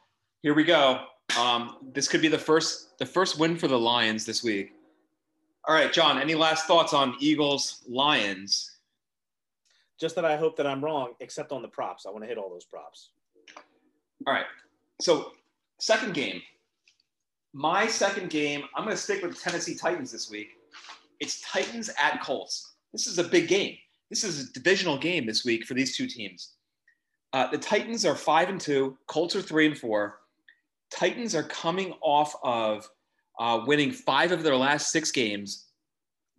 here 0.41 0.53
we 0.53 0.63
go. 0.63 1.05
Um, 1.39 1.77
this 1.93 2.07
could 2.07 2.21
be 2.21 2.27
the 2.27 2.39
first 2.39 2.97
the 2.97 3.05
first 3.05 3.39
win 3.39 3.55
for 3.55 3.67
the 3.67 3.77
Lions 3.77 4.25
this 4.25 4.43
week. 4.43 4.73
All 5.67 5.75
right, 5.75 5.93
John. 5.93 6.19
Any 6.19 6.33
last 6.33 6.65
thoughts 6.65 6.93
on 6.93 7.15
Eagles 7.19 7.83
Lions? 7.87 8.77
Just 9.99 10.15
that 10.15 10.25
I 10.25 10.37
hope 10.37 10.55
that 10.57 10.65
I'm 10.65 10.83
wrong, 10.83 11.13
except 11.19 11.51
on 11.51 11.61
the 11.61 11.67
props. 11.67 12.05
I 12.05 12.09
want 12.09 12.23
to 12.23 12.27
hit 12.27 12.37
all 12.37 12.49
those 12.49 12.65
props. 12.65 13.09
All 14.27 14.33
right. 14.33 14.45
So 15.01 15.31
second 15.79 16.13
game. 16.13 16.41
My 17.53 17.87
second 17.87 18.29
game. 18.29 18.63
I'm 18.75 18.83
going 18.83 18.95
to 18.95 19.01
stick 19.01 19.21
with 19.21 19.35
the 19.35 19.39
Tennessee 19.39 19.75
Titans 19.75 20.11
this 20.11 20.29
week. 20.29 20.49
It's 21.19 21.41
Titans 21.41 21.89
at 22.01 22.21
Colts. 22.21 22.73
This 22.91 23.07
is 23.07 23.17
a 23.17 23.23
big 23.23 23.47
game. 23.47 23.75
This 24.09 24.23
is 24.23 24.49
a 24.49 24.53
divisional 24.53 24.97
game 24.97 25.25
this 25.25 25.45
week 25.45 25.65
for 25.65 25.73
these 25.73 25.95
two 25.95 26.07
teams. 26.07 26.53
Uh, 27.33 27.47
the 27.47 27.57
Titans 27.57 28.05
are 28.05 28.15
five 28.15 28.49
and 28.49 28.59
two. 28.59 28.97
Colts 29.07 29.35
are 29.35 29.41
three 29.41 29.67
and 29.67 29.77
four. 29.77 30.19
Titans 30.91 31.35
are 31.35 31.43
coming 31.43 31.93
off 32.01 32.33
of 32.43 32.87
uh, 33.39 33.61
winning 33.65 33.91
five 33.91 34.31
of 34.31 34.43
their 34.43 34.55
last 34.55 34.91
six 34.91 35.11
games. 35.11 35.67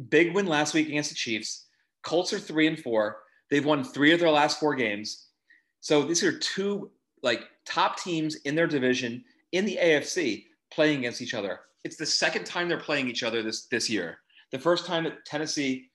Big 0.08 0.34
win 0.34 0.46
last 0.46 0.74
week 0.74 0.88
against 0.88 1.10
the 1.10 1.14
Chiefs. 1.14 1.66
Colts 2.02 2.32
are 2.32 2.38
three 2.38 2.66
and 2.66 2.78
four. 2.78 3.18
They've 3.50 3.64
won 3.64 3.84
three 3.84 4.12
of 4.12 4.20
their 4.20 4.30
last 4.30 4.58
four 4.58 4.74
games. 4.74 5.28
So 5.80 6.02
these 6.02 6.24
are 6.24 6.36
two 6.38 6.90
like 7.22 7.44
top 7.64 7.98
teams 7.98 8.36
in 8.36 8.54
their 8.54 8.66
division 8.66 9.24
in 9.52 9.64
the 9.64 9.78
AFC 9.80 10.44
playing 10.72 11.00
against 11.00 11.20
each 11.20 11.34
other. 11.34 11.60
It's 11.84 11.96
the 11.96 12.06
second 12.06 12.44
time 12.44 12.68
they're 12.68 12.78
playing 12.78 13.08
each 13.08 13.22
other 13.22 13.42
this 13.42 13.66
this 13.66 13.88
year. 13.88 14.18
The 14.52 14.58
first 14.58 14.86
time 14.86 15.04
that 15.04 15.24
Tennessee 15.24 15.90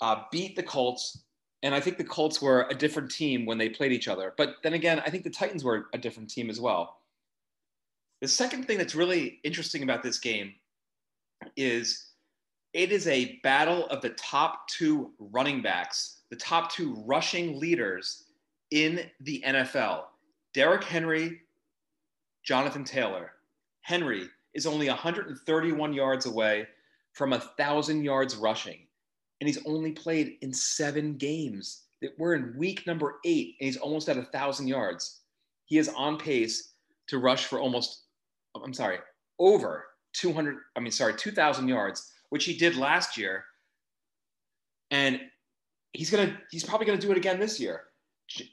uh, 0.00 0.22
beat 0.30 0.56
the 0.56 0.62
Colts, 0.62 1.24
and 1.62 1.74
I 1.74 1.80
think 1.80 1.98
the 1.98 2.04
Colts 2.04 2.40
were 2.40 2.66
a 2.70 2.74
different 2.74 3.10
team 3.10 3.46
when 3.46 3.58
they 3.58 3.68
played 3.68 3.92
each 3.92 4.08
other. 4.08 4.34
But 4.36 4.56
then 4.62 4.74
again, 4.74 5.00
I 5.04 5.10
think 5.10 5.24
the 5.24 5.30
Titans 5.30 5.64
were 5.64 5.86
a 5.92 5.98
different 5.98 6.30
team 6.30 6.50
as 6.50 6.60
well. 6.60 6.98
The 8.22 8.28
second 8.28 8.66
thing 8.66 8.78
that's 8.78 8.94
really 8.94 9.40
interesting 9.44 9.82
about 9.82 10.02
this 10.02 10.18
game 10.18 10.54
is 11.56 12.12
it 12.72 12.92
is 12.92 13.06
a 13.06 13.38
battle 13.42 13.86
of 13.88 14.00
the 14.00 14.10
top 14.10 14.68
two 14.68 15.12
running 15.18 15.62
backs, 15.62 16.22
the 16.30 16.36
top 16.36 16.72
two 16.72 16.94
rushing 17.06 17.58
leaders 17.58 18.24
in 18.70 19.00
the 19.20 19.42
NFL. 19.46 20.04
Derrick 20.56 20.84
Henry, 20.84 21.42
Jonathan 22.42 22.82
Taylor. 22.82 23.32
Henry 23.82 24.26
is 24.54 24.64
only 24.64 24.88
131 24.88 25.92
yards 25.92 26.24
away 26.24 26.66
from 27.12 27.34
a 27.34 27.40
thousand 27.58 28.02
yards 28.02 28.36
rushing, 28.36 28.86
and 29.38 29.48
he's 29.48 29.62
only 29.66 29.92
played 29.92 30.38
in 30.40 30.54
seven 30.54 31.18
games. 31.18 31.82
We're 32.16 32.36
in 32.36 32.56
week 32.56 32.86
number 32.86 33.16
eight, 33.26 33.56
and 33.60 33.66
he's 33.66 33.76
almost 33.76 34.08
at 34.08 34.16
a 34.16 34.22
thousand 34.22 34.66
yards. 34.66 35.20
He 35.66 35.76
is 35.76 35.90
on 35.90 36.16
pace 36.16 36.72
to 37.08 37.18
rush 37.18 37.44
for 37.44 37.60
almost, 37.60 38.04
I'm 38.54 38.72
sorry, 38.72 38.96
over 39.38 39.84
200, 40.14 40.56
I 40.74 40.80
mean, 40.80 40.90
sorry, 40.90 41.16
2,000 41.16 41.68
yards, 41.68 42.14
which 42.30 42.46
he 42.46 42.56
did 42.56 42.76
last 42.76 43.18
year. 43.18 43.44
And 44.90 45.20
he's 45.92 46.08
gonna, 46.08 46.34
he's 46.50 46.64
probably 46.64 46.86
gonna 46.86 46.98
do 46.98 47.10
it 47.10 47.18
again 47.18 47.38
this 47.38 47.60
year. 47.60 47.82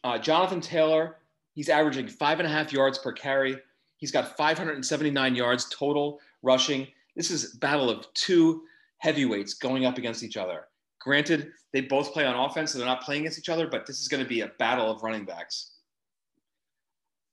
Uh, 0.04 0.18
Jonathan 0.18 0.60
Taylor, 0.60 1.16
he's 1.54 1.70
averaging 1.70 2.08
five 2.08 2.40
and 2.40 2.48
a 2.48 2.52
half 2.52 2.74
yards 2.74 2.98
per 2.98 3.12
carry. 3.12 3.58
He's 3.98 4.12
got 4.12 4.36
579 4.38 5.36
yards 5.36 5.70
total 5.70 6.20
rushing. 6.42 6.88
This 7.16 7.32
is 7.32 7.56
battle 7.58 7.90
of 7.90 8.12
two 8.14 8.64
heavyweights 8.98 9.56
going 9.56 9.86
up 9.86 9.98
against 9.98 10.24
each 10.24 10.38
other. 10.38 10.66
Granted, 11.00 11.52
they 11.74 11.82
both 11.82 12.14
play 12.14 12.26
on 12.26 12.36
offense, 12.36 12.72
so 12.72 12.78
they're 12.78 12.88
not 12.88 13.04
playing 13.04 13.22
against 13.22 13.40
each 13.40 13.50
other, 13.50 13.68
but 13.68 13.86
this 13.86 14.00
is 14.00 14.08
going 14.08 14.24
to 14.24 14.30
be 14.30 14.42
a 14.42 14.52
battle 14.60 14.90
of 14.90 15.04
running 15.04 15.26
backs. 15.26 15.72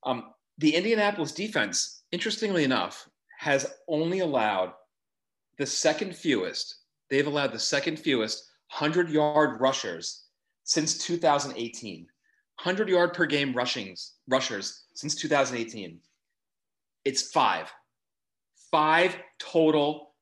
Um, 0.04 0.34
the 0.58 0.74
Indianapolis 0.74 1.32
defense, 1.32 2.02
interestingly 2.10 2.64
enough, 2.64 3.08
has 3.38 3.74
only 3.88 4.20
allowed 4.20 4.72
the 5.58 5.66
second 5.66 6.16
fewest, 6.16 6.80
they've 7.08 7.26
allowed 7.26 7.52
the 7.52 7.58
second 7.58 7.98
fewest 7.98 8.50
100 8.78 9.10
yard 9.10 9.60
rushers 9.60 10.24
since 10.64 10.98
2018. 10.98 12.06
100 12.62 12.88
yard 12.88 13.14
per 13.14 13.26
game 13.26 13.54
rushings, 13.54 14.12
rushers 14.28 14.84
since 14.94 15.14
2018. 15.14 15.98
It's 17.04 17.30
five. 17.30 17.72
Five 18.70 19.16
total 19.38 20.14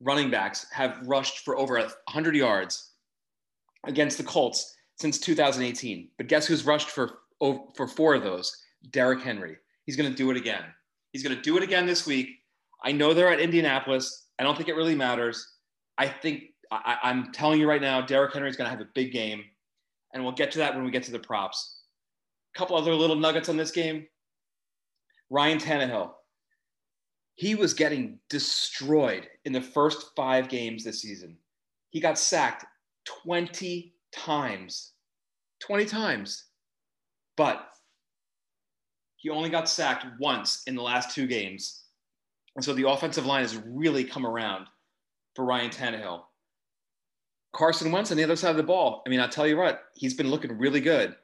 running 0.00 0.30
backs 0.30 0.66
have 0.72 1.00
rushed 1.06 1.40
for 1.40 1.56
over 1.56 1.74
100 1.78 2.36
yards 2.36 2.92
against 3.84 4.18
the 4.18 4.24
Colts 4.24 4.76
since 5.00 5.18
2018. 5.18 6.10
But 6.16 6.28
guess 6.28 6.46
who's 6.46 6.66
rushed 6.66 6.90
for 6.90 7.20
for 7.74 7.86
four 7.86 8.14
of 8.14 8.22
those? 8.22 8.54
Derrick 8.90 9.22
Henry. 9.22 9.56
He's 9.84 9.96
going 9.96 10.10
to 10.10 10.16
do 10.16 10.30
it 10.30 10.36
again. 10.36 10.64
He's 11.12 11.22
going 11.22 11.34
to 11.34 11.42
do 11.42 11.56
it 11.56 11.62
again 11.62 11.86
this 11.86 12.06
week. 12.06 12.28
I 12.84 12.92
know 12.92 13.14
they're 13.14 13.32
at 13.32 13.40
Indianapolis. 13.40 14.26
I 14.38 14.42
don't 14.42 14.56
think 14.56 14.68
it 14.68 14.74
really 14.74 14.94
matters. 14.94 15.54
I 15.96 16.08
think 16.08 16.42
I, 16.70 16.98
I'm 17.02 17.32
telling 17.32 17.60
you 17.60 17.68
right 17.68 17.80
now, 17.80 18.00
Derrick 18.00 18.34
Henry 18.34 18.50
is 18.50 18.56
going 18.56 18.66
to 18.66 18.76
have 18.76 18.80
a 18.80 18.90
big 18.94 19.12
game, 19.12 19.44
and 20.12 20.22
we'll 20.22 20.32
get 20.32 20.50
to 20.52 20.58
that 20.58 20.74
when 20.74 20.84
we 20.84 20.90
get 20.90 21.02
to 21.04 21.12
the 21.12 21.18
props. 21.18 21.82
A 22.54 22.58
couple 22.58 22.76
other 22.76 22.94
little 22.94 23.16
nuggets 23.16 23.48
on 23.48 23.56
this 23.56 23.70
game. 23.70 24.06
Ryan 25.30 25.58
Tannehill, 25.58 26.12
he 27.34 27.54
was 27.54 27.74
getting 27.74 28.18
destroyed 28.30 29.28
in 29.44 29.52
the 29.52 29.60
first 29.60 30.10
five 30.16 30.48
games 30.48 30.84
this 30.84 31.02
season. 31.02 31.36
He 31.90 32.00
got 32.00 32.18
sacked 32.18 32.64
20 33.22 33.94
times. 34.12 34.92
20 35.60 35.84
times. 35.84 36.44
But 37.36 37.68
he 39.16 39.30
only 39.30 39.50
got 39.50 39.68
sacked 39.68 40.06
once 40.18 40.62
in 40.66 40.74
the 40.74 40.82
last 40.82 41.14
two 41.14 41.26
games. 41.26 41.84
And 42.56 42.64
so 42.64 42.72
the 42.72 42.88
offensive 42.88 43.26
line 43.26 43.42
has 43.42 43.60
really 43.66 44.04
come 44.04 44.26
around 44.26 44.66
for 45.34 45.44
Ryan 45.44 45.70
Tannehill. 45.70 46.22
Carson 47.52 47.90
Wentz 47.90 48.10
on 48.10 48.16
the 48.16 48.24
other 48.24 48.36
side 48.36 48.50
of 48.50 48.56
the 48.56 48.62
ball. 48.62 49.02
I 49.06 49.10
mean, 49.10 49.20
I'll 49.20 49.28
tell 49.28 49.46
you 49.46 49.56
what, 49.56 49.84
he's 49.94 50.14
been 50.14 50.30
looking 50.30 50.58
really 50.58 50.80
good. 50.80 51.16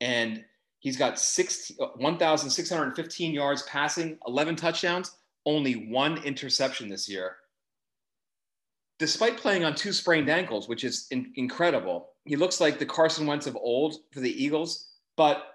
And 0.00 0.44
he's 0.80 0.96
got 0.96 1.18
1,615 1.18 3.34
yards 3.34 3.62
passing, 3.62 4.18
11 4.26 4.56
touchdowns, 4.56 5.16
only 5.46 5.88
one 5.90 6.22
interception 6.24 6.88
this 6.88 7.08
year. 7.08 7.36
Despite 8.98 9.38
playing 9.38 9.64
on 9.64 9.74
two 9.74 9.92
sprained 9.92 10.28
ankles, 10.28 10.68
which 10.68 10.84
is 10.84 11.06
in- 11.10 11.32
incredible, 11.36 12.10
he 12.26 12.36
looks 12.36 12.60
like 12.60 12.78
the 12.78 12.86
Carson 12.86 13.26
Wentz 13.26 13.46
of 13.46 13.56
old 13.56 13.96
for 14.12 14.20
the 14.20 14.44
Eagles. 14.44 14.88
But 15.16 15.46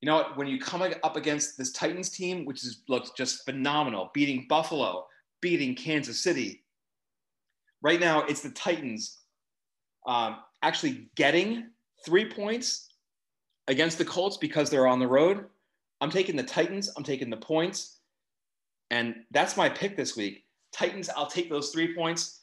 you 0.00 0.06
know 0.06 0.16
what? 0.16 0.38
When 0.38 0.46
you 0.46 0.58
come 0.58 0.82
up 0.82 1.16
against 1.16 1.58
this 1.58 1.72
Titans 1.72 2.08
team, 2.08 2.46
which 2.46 2.64
is 2.64 2.82
looks 2.88 3.10
just 3.10 3.44
phenomenal, 3.44 4.10
beating 4.14 4.46
Buffalo, 4.48 5.06
beating 5.42 5.74
Kansas 5.74 6.22
City. 6.22 6.64
Right 7.82 8.00
now, 8.00 8.22
it's 8.22 8.40
the 8.40 8.50
Titans 8.50 9.19
um, 10.06 10.36
actually 10.62 11.08
getting 11.14 11.68
three 12.04 12.24
points 12.24 12.88
against 13.68 13.98
the 13.98 14.04
Colts 14.04 14.36
because 14.36 14.70
they're 14.70 14.86
on 14.86 14.98
the 14.98 15.06
road. 15.06 15.46
I'm 16.00 16.10
taking 16.10 16.36
the 16.36 16.42
Titans. 16.42 16.90
I'm 16.96 17.04
taking 17.04 17.30
the 17.30 17.36
points. 17.36 17.98
And 18.90 19.14
that's 19.30 19.56
my 19.56 19.68
pick 19.68 19.96
this 19.96 20.16
week. 20.16 20.44
Titans, 20.72 21.08
I'll 21.10 21.26
take 21.26 21.50
those 21.50 21.70
three 21.70 21.94
points. 21.94 22.40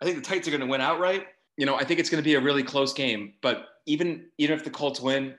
I 0.00 0.04
think 0.04 0.16
the 0.16 0.22
Titans 0.22 0.48
are 0.48 0.50
going 0.50 0.60
to 0.60 0.66
win 0.66 0.80
outright. 0.80 1.26
You 1.56 1.66
know, 1.66 1.76
I 1.76 1.84
think 1.84 2.00
it's 2.00 2.10
going 2.10 2.22
to 2.22 2.24
be 2.24 2.34
a 2.34 2.40
really 2.40 2.62
close 2.62 2.92
game. 2.92 3.34
But 3.40 3.66
even 3.86 4.26
even 4.38 4.56
if 4.56 4.64
the 4.64 4.70
Colts 4.70 5.00
win, 5.00 5.34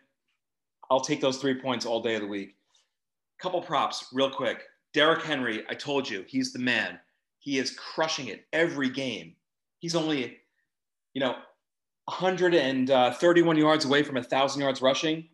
I'll 0.90 1.02
take 1.02 1.22
those 1.22 1.38
three 1.38 1.56
points 1.56 1.86
all 1.86 2.02
day 2.02 2.16
of 2.16 2.22
the 2.22 2.28
week. 2.28 2.56
Couple 3.40 3.62
props, 3.62 4.08
real 4.14 4.32
quick. 4.32 4.64
Derrick 4.94 5.24
Henry, 5.24 5.64
I 5.70 5.76
told 5.76 6.10
you, 6.10 6.26
he's 6.28 6.54
the 6.54 6.60
man. 6.60 7.00
He 7.40 7.60
is 7.60 7.72
crushing 7.72 8.30
it 8.30 8.46
every 8.52 8.90
game. 8.90 9.36
He's 9.80 9.96
only, 9.96 10.38
you 11.14 11.20
know, 11.20 11.36
131 12.08 13.58
yards 13.58 13.86
away 13.86 14.02
from 14.02 14.16
1,000 14.16 14.62
yards 14.62 14.82
rushing, 14.82 15.28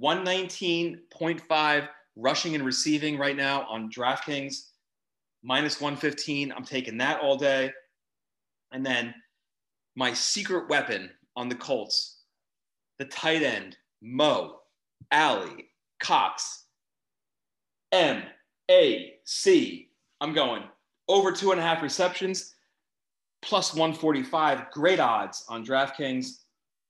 119.5 0.00 1.88
rushing 2.16 2.54
and 2.54 2.64
receiving 2.64 3.18
right 3.18 3.36
now 3.36 3.66
on 3.68 3.90
DraftKings, 3.90 4.68
minus 5.42 5.80
115. 5.80 6.52
I'm 6.52 6.64
taking 6.64 6.98
that 6.98 7.20
all 7.20 7.36
day. 7.36 7.72
And 8.72 8.84
then 8.84 9.14
my 9.96 10.12
secret 10.12 10.68
weapon 10.68 11.10
on 11.34 11.48
the 11.48 11.54
Colts, 11.54 12.20
the 12.98 13.06
tight 13.06 13.42
end, 13.42 13.78
Mo, 14.02 14.58
Alley, 15.10 15.70
Cox, 16.00 16.66
M, 17.90 18.22
A, 18.70 19.14
C. 19.24 19.88
I'm 20.20 20.34
going 20.34 20.62
over 21.08 21.32
two 21.32 21.52
and 21.52 21.60
a 21.60 21.62
half 21.62 21.82
receptions, 21.82 22.51
plus 23.42 23.74
145. 23.74 24.70
Great 24.70 25.00
odds 25.00 25.44
on 25.48 25.64
DraftKings, 25.64 26.38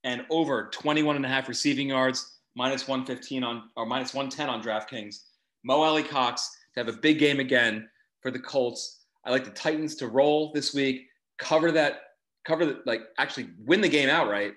and 0.04 0.24
over 0.30 0.68
21 0.72 1.16
and 1.16 1.24
a 1.24 1.28
half 1.28 1.48
receiving 1.48 1.88
yards, 1.88 2.38
minus 2.54 2.86
115 2.86 3.42
on 3.42 3.70
or 3.76 3.86
minus 3.86 4.14
110 4.14 4.48
on 4.48 4.62
DraftKings. 4.62 5.22
Mo 5.64 5.82
Alie-Cox 5.82 6.50
to 6.74 6.80
have 6.80 6.88
a 6.88 6.98
big 6.98 7.18
game 7.18 7.40
again 7.40 7.88
for 8.20 8.30
the 8.30 8.38
Colts. 8.38 9.00
I 9.24 9.30
like 9.30 9.44
the 9.44 9.50
Titans 9.50 9.94
to 9.96 10.08
roll 10.08 10.52
this 10.52 10.74
week, 10.74 11.08
cover 11.38 11.70
that, 11.72 12.00
cover 12.44 12.66
the, 12.66 12.82
like 12.86 13.02
actually 13.18 13.50
win 13.64 13.80
the 13.80 13.88
game 13.88 14.08
outright. 14.08 14.54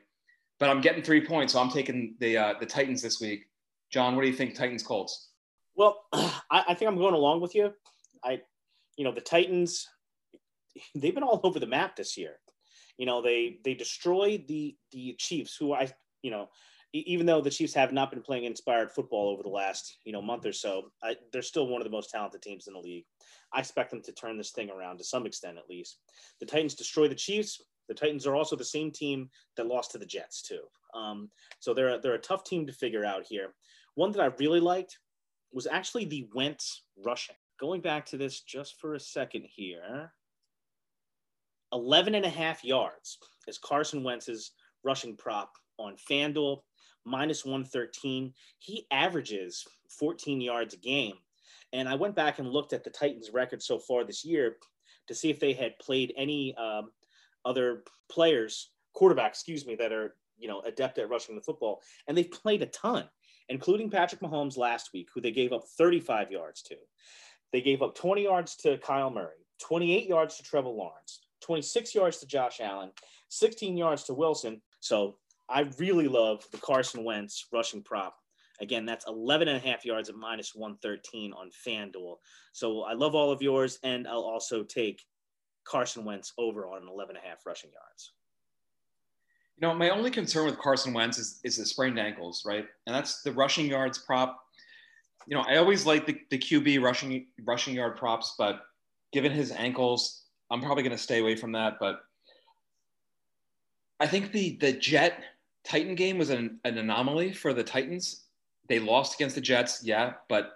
But 0.59 0.69
I'm 0.69 0.81
getting 0.81 1.03
three 1.03 1.25
points, 1.25 1.53
so 1.53 1.59
I'm 1.59 1.69
taking 1.69 2.15
the 2.19 2.37
uh, 2.37 2.53
the 2.59 2.65
Titans 2.65 3.01
this 3.01 3.19
week. 3.19 3.45
John, 3.91 4.15
what 4.15 4.23
do 4.23 4.27
you 4.27 4.33
think? 4.33 4.55
Titans 4.55 4.83
Colts. 4.83 5.29
Well, 5.75 6.05
I, 6.13 6.31
I 6.51 6.73
think 6.73 6.89
I'm 6.89 6.97
going 6.97 7.13
along 7.13 7.41
with 7.41 7.53
you. 7.53 7.73
I, 8.23 8.41
you 8.97 9.03
know, 9.03 9.11
the 9.11 9.21
Titans, 9.21 9.87
they've 10.95 11.13
been 11.13 11.23
all 11.23 11.41
over 11.43 11.59
the 11.59 11.67
map 11.67 11.95
this 11.95 12.17
year. 12.17 12.39
You 12.97 13.05
know, 13.05 13.21
they 13.21 13.59
they 13.63 13.73
destroyed 13.73 14.47
the 14.47 14.75
the 14.91 15.15
Chiefs, 15.19 15.55
who 15.57 15.73
I, 15.73 15.91
you 16.21 16.31
know, 16.31 16.49
even 16.93 17.25
though 17.25 17.41
the 17.41 17.49
Chiefs 17.49 17.73
have 17.73 17.91
not 17.91 18.09
been 18.09 18.21
playing 18.21 18.45
inspired 18.45 18.91
football 18.91 19.29
over 19.29 19.43
the 19.43 19.49
last 19.49 19.97
you 20.05 20.13
know 20.13 20.21
month 20.21 20.45
or 20.45 20.53
so, 20.53 20.91
I, 21.03 21.15
they're 21.31 21.41
still 21.41 21.67
one 21.67 21.81
of 21.81 21.85
the 21.85 21.91
most 21.91 22.09
talented 22.09 22.41
teams 22.41 22.67
in 22.67 22.73
the 22.73 22.79
league. 22.79 23.05
I 23.53 23.59
expect 23.59 23.91
them 23.91 24.01
to 24.03 24.13
turn 24.13 24.37
this 24.37 24.51
thing 24.51 24.69
around 24.69 24.97
to 24.97 25.03
some 25.03 25.25
extent, 25.25 25.57
at 25.57 25.69
least. 25.69 25.99
The 26.39 26.45
Titans 26.45 26.75
destroy 26.75 27.07
the 27.07 27.15
Chiefs. 27.15 27.61
The 27.87 27.93
Titans 27.93 28.25
are 28.25 28.35
also 28.35 28.55
the 28.55 28.63
same 28.63 28.91
team 28.91 29.29
that 29.57 29.67
lost 29.67 29.91
to 29.91 29.97
the 29.97 30.05
Jets 30.05 30.41
too. 30.41 30.61
Um, 30.93 31.29
so 31.59 31.73
they're 31.73 31.99
they're 31.99 32.13
a 32.13 32.19
tough 32.19 32.45
team 32.45 32.65
to 32.67 32.73
figure 32.73 33.05
out 33.05 33.25
here. 33.27 33.53
One 33.95 34.11
that 34.13 34.21
I 34.21 34.31
really 34.39 34.61
liked 34.61 34.99
was 35.51 35.67
actually 35.67 36.05
the 36.05 36.27
Wentz 36.33 36.83
rushing. 37.05 37.35
Going 37.59 37.81
back 37.81 38.05
to 38.07 38.17
this 38.17 38.41
just 38.41 38.79
for 38.79 38.95
a 38.95 38.99
second 38.99 39.45
here. 39.49 40.11
11 41.73 42.15
and 42.15 42.25
a 42.25 42.29
half 42.29 42.63
yards 42.63 43.17
is 43.47 43.57
Carson 43.57 44.03
Wentz's 44.03 44.51
rushing 44.83 45.15
prop 45.15 45.51
on 45.77 45.95
FanDuel, 46.09 46.59
minus 47.05 47.45
113. 47.45 48.33
He 48.59 48.87
averages 48.91 49.65
14 49.99 50.41
yards 50.41 50.73
a 50.73 50.77
game. 50.77 51.15
And 51.73 51.89
I 51.89 51.95
went 51.95 52.15
back 52.15 52.39
and 52.39 52.49
looked 52.49 52.73
at 52.73 52.83
the 52.83 52.89
Titans' 52.89 53.31
record 53.33 53.61
so 53.61 53.79
far 53.79 54.03
this 54.03 54.23
year 54.23 54.57
to 55.07 55.15
see 55.15 55.29
if 55.29 55.39
they 55.39 55.53
had 55.53 55.77
played 55.79 56.13
any 56.17 56.55
um, 56.55 56.91
other 57.43 57.83
players, 58.09 58.71
quarterback, 58.93 59.31
excuse 59.31 59.65
me, 59.65 59.75
that 59.75 59.91
are 59.91 60.15
you 60.37 60.47
know 60.47 60.61
adept 60.61 60.97
at 60.97 61.09
rushing 61.09 61.35
the 61.35 61.41
football, 61.41 61.81
and 62.07 62.17
they've 62.17 62.31
played 62.31 62.61
a 62.61 62.67
ton, 62.67 63.07
including 63.49 63.89
Patrick 63.89 64.21
Mahomes 64.21 64.57
last 64.57 64.91
week, 64.93 65.09
who 65.13 65.21
they 65.21 65.31
gave 65.31 65.53
up 65.53 65.63
35 65.77 66.31
yards 66.31 66.61
to. 66.63 66.75
They 67.51 67.61
gave 67.61 67.81
up 67.81 67.95
20 67.95 68.23
yards 68.23 68.55
to 68.57 68.77
Kyle 68.79 69.09
Murray, 69.09 69.45
28 69.61 70.07
yards 70.07 70.37
to 70.37 70.43
Trevor 70.43 70.69
Lawrence, 70.69 71.24
26 71.41 71.95
yards 71.95 72.17
to 72.19 72.27
Josh 72.27 72.59
Allen, 72.61 72.91
16 73.29 73.77
yards 73.77 74.03
to 74.03 74.13
Wilson. 74.13 74.61
So 74.79 75.17
I 75.49 75.69
really 75.77 76.07
love 76.07 76.45
the 76.51 76.57
Carson 76.57 77.03
Wentz 77.03 77.47
rushing 77.51 77.83
prop. 77.83 78.15
Again, 78.61 78.85
that's 78.85 79.05
11 79.07 79.47
and 79.47 79.57
a 79.57 79.67
half 79.67 79.85
yards 79.85 80.09
at 80.09 80.15
minus 80.15 80.55
113 80.55 81.33
on 81.33 81.49
FanDuel. 81.67 82.15
So 82.53 82.83
I 82.83 82.93
love 82.93 83.13
all 83.13 83.31
of 83.31 83.41
yours, 83.41 83.79
and 83.83 84.07
I'll 84.07 84.21
also 84.21 84.63
take 84.63 85.03
Carson 85.65 86.05
Wentz 86.05 86.31
over 86.37 86.67
on 86.67 86.87
11 86.87 87.15
and 87.15 87.25
a 87.25 87.27
half 87.27 87.45
rushing 87.45 87.71
yards. 87.71 88.13
You 89.57 89.67
know, 89.67 89.73
my 89.73 89.89
only 89.89 90.11
concern 90.11 90.45
with 90.45 90.57
Carson 90.57 90.93
Wentz 90.93 91.17
is, 91.17 91.39
is 91.43 91.57
the 91.57 91.65
sprained 91.65 91.99
ankles, 91.99 92.43
right? 92.45 92.65
And 92.87 92.95
that's 92.95 93.21
the 93.21 93.31
rushing 93.31 93.67
yards 93.67 93.97
prop. 93.97 94.39
You 95.27 95.35
know, 95.35 95.43
I 95.47 95.57
always 95.57 95.85
like 95.85 96.05
the, 96.05 96.19
the 96.29 96.37
QB 96.37 96.81
rushing 96.81 97.27
rushing 97.45 97.73
yard 97.73 97.97
props, 97.97 98.35
but 98.37 98.61
given 99.11 99.31
his 99.31 99.51
ankles, 99.51 100.24
I'm 100.51 100.61
probably 100.61 100.83
going 100.83 100.95
to 100.95 101.01
stay 101.01 101.19
away 101.19 101.35
from 101.35 101.51
that. 101.53 101.77
But 101.79 102.01
I 103.99 104.07
think 104.07 104.31
the 104.31 104.57
the 104.61 104.73
Jet 104.73 105.23
Titan 105.65 105.95
game 105.95 106.17
was 106.17 106.29
an, 106.29 106.59
an 106.63 106.77
anomaly 106.77 107.33
for 107.33 107.53
the 107.53 107.63
Titans. 107.63 108.25
They 108.67 108.79
lost 108.79 109.15
against 109.15 109.35
the 109.35 109.41
Jets, 109.41 109.83
yeah, 109.83 110.13
but 110.29 110.53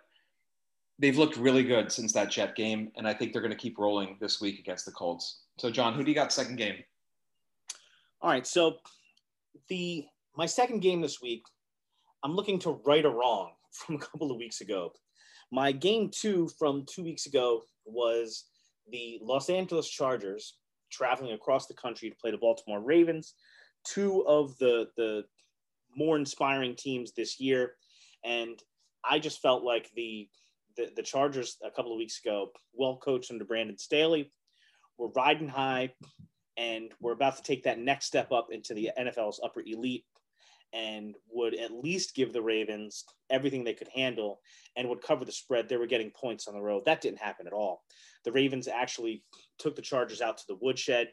they've 1.00 1.18
looked 1.18 1.38
really 1.38 1.64
good 1.64 1.92
since 1.92 2.14
that 2.14 2.30
Jet 2.30 2.56
game, 2.56 2.92
and 2.96 3.08
I 3.08 3.14
think 3.14 3.34
they're 3.34 3.42
going 3.42 3.52
to 3.52 3.58
keep 3.58 3.78
rolling 3.78 4.18
this 4.20 4.42
week 4.42 4.60
against 4.60 4.86
the 4.86 4.92
Colts. 4.92 5.42
So, 5.58 5.70
John, 5.72 5.94
who 5.94 6.04
do 6.04 6.12
you 6.12 6.16
got 6.16 6.34
second 6.34 6.58
game? 6.58 6.76
All 8.22 8.30
right, 8.30 8.46
so 8.46 8.78
the 9.70 10.06
my 10.36 10.46
second 10.46 10.80
game 10.82 11.02
this 11.02 11.22
week, 11.22 11.44
I'm 12.24 12.36
looking 12.36 12.60
to 12.60 12.82
right 12.86 13.06
a 13.06 13.10
wrong 13.10 13.52
from 13.72 13.96
a 13.96 14.00
couple 14.00 14.32
of 14.32 14.38
weeks 14.38 14.62
ago. 14.62 14.92
My 15.52 15.72
game 15.72 16.12
two 16.14 16.50
from 16.60 16.86
two 16.88 17.04
weeks 17.04 17.26
ago 17.26 17.64
was 17.86 18.49
the 18.92 19.20
Los 19.22 19.50
Angeles 19.50 19.90
Chargers 19.90 20.56
traveling 20.92 21.34
across 21.34 21.68
the 21.68 21.74
country 21.74 22.10
to 22.10 22.16
play 22.16 22.32
the 22.32 22.38
Baltimore 22.38 22.82
Ravens, 22.82 23.36
two 23.86 24.26
of 24.28 24.58
the 24.58 24.88
the 24.98 25.24
more 25.96 26.18
inspiring 26.18 26.76
teams 26.76 27.12
this 27.12 27.40
year, 27.40 27.74
and 28.24 28.62
I 29.04 29.20
just 29.20 29.42
felt 29.42 29.64
like 29.64 29.90
the 29.96 30.28
the, 30.78 30.92
the 30.96 31.04
Chargers 31.04 31.58
a 31.64 31.72
couple 31.72 31.92
of 31.92 31.98
weeks 31.98 32.20
ago, 32.24 32.52
well 32.74 32.98
coached 32.98 33.32
under 33.32 33.46
Brandon 33.46 33.78
Staley, 33.78 34.32
were 34.98 35.10
riding 35.10 35.48
high, 35.48 35.92
and 36.58 36.92
we're 37.00 37.14
about 37.14 37.38
to 37.38 37.44
take 37.44 37.64
that 37.64 37.80
next 37.80 38.06
step 38.06 38.32
up 38.32 38.48
into 38.52 38.74
the 38.74 38.92
NFL's 38.98 39.42
upper 39.44 39.62
elite, 39.66 40.06
and 40.74 41.16
would 41.32 41.56
at 41.56 41.72
least 41.72 42.16
give 42.16 42.34
the 42.34 42.42
Ravens 42.42 43.06
everything 43.30 43.64
they 43.64 43.74
could 43.74 43.90
handle 43.94 44.40
and 44.76 44.88
would 44.88 45.02
cover 45.02 45.26
the 45.26 45.32
spread. 45.32 45.68
They 45.68 45.78
were 45.78 45.88
getting 45.88 46.12
points 46.12 46.48
on 46.48 46.54
the 46.54 46.62
road. 46.62 46.84
That 46.86 47.02
didn't 47.02 47.20
happen 47.20 47.48
at 47.48 47.54
all. 47.54 47.84
The 48.24 48.32
Ravens 48.32 48.68
actually 48.68 49.24
took 49.58 49.76
the 49.76 49.82
Chargers 49.82 50.22
out 50.22 50.38
to 50.38 50.48
the 50.48 50.58
woodshed, 50.62 51.10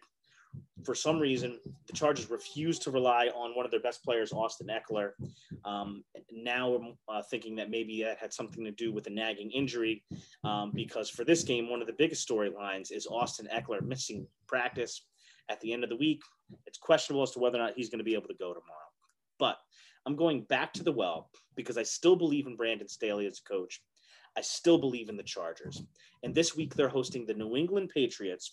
for 0.85 0.95
some 0.95 1.19
reason, 1.19 1.59
the 1.87 1.93
Chargers 1.93 2.31
refused 2.31 2.83
to 2.83 2.91
rely 2.91 3.29
on 3.35 3.57
one 3.57 3.65
of 3.65 3.71
their 3.71 3.81
best 3.81 4.05
players, 4.05 4.33
Austin 4.33 4.69
Ekeler. 4.69 5.13
Um, 5.65 6.05
now 6.31 6.75
I'm 6.75 6.95
uh, 7.09 7.23
thinking 7.23 7.57
that 7.57 7.71
maybe 7.71 8.03
that 8.03 8.19
had 8.19 8.33
something 8.33 8.65
to 8.65 8.71
do 8.71 8.93
with 8.93 9.07
a 9.07 9.11
nagging 9.11 9.51
injury, 9.51 10.05
um, 10.45 10.71
because 10.75 11.11
for 11.11 11.25
this 11.25 11.43
game, 11.43 11.69
one 11.71 11.81
of 11.81 11.87
the 11.87 11.95
biggest 11.95 12.29
storylines 12.29 12.93
is 12.93 13.07
Austin 13.07 13.49
Ekeler 13.53 13.83
missing 13.83 14.27
practice 14.47 15.03
at 15.49 15.61
the 15.61 15.73
end 15.73 15.83
of 15.83 15.91
the 15.91 15.97
week. 15.97 16.23
It's 16.67 16.79
questionable 16.79 17.23
as 17.23 17.33
to 17.33 17.39
whether 17.39 17.59
or 17.59 17.63
not 17.63 17.75
he's 17.75 17.89
going 17.89 17.99
to 17.99 18.05
be 18.05 18.15
able 18.15 18.29
to 18.29 18.35
go 18.35 18.53
tomorrow. 18.53 18.86
But 19.39 19.59
I'm 20.07 20.17
going 20.17 20.43
back 20.43 20.73
to 20.75 20.85
the 20.85 20.93
well 20.93 21.31
because 21.57 21.77
I 21.77 21.83
still 21.83 22.17
believe 22.17 22.47
in 22.47 22.57
Brandon 22.57 22.89
Staley 22.89 23.27
as 23.27 23.41
a 23.45 23.49
coach. 23.49 23.81
I 24.37 24.41
still 24.43 24.79
believe 24.79 25.09
in 25.09 25.17
the 25.17 25.23
Chargers. 25.23 25.83
And 26.23 26.35
this 26.35 26.55
week 26.55 26.75
they're 26.75 26.89
hosting 26.89 27.27
the 27.27 27.35
New 27.35 27.57
England 27.57 27.91
Patriots. 27.93 28.51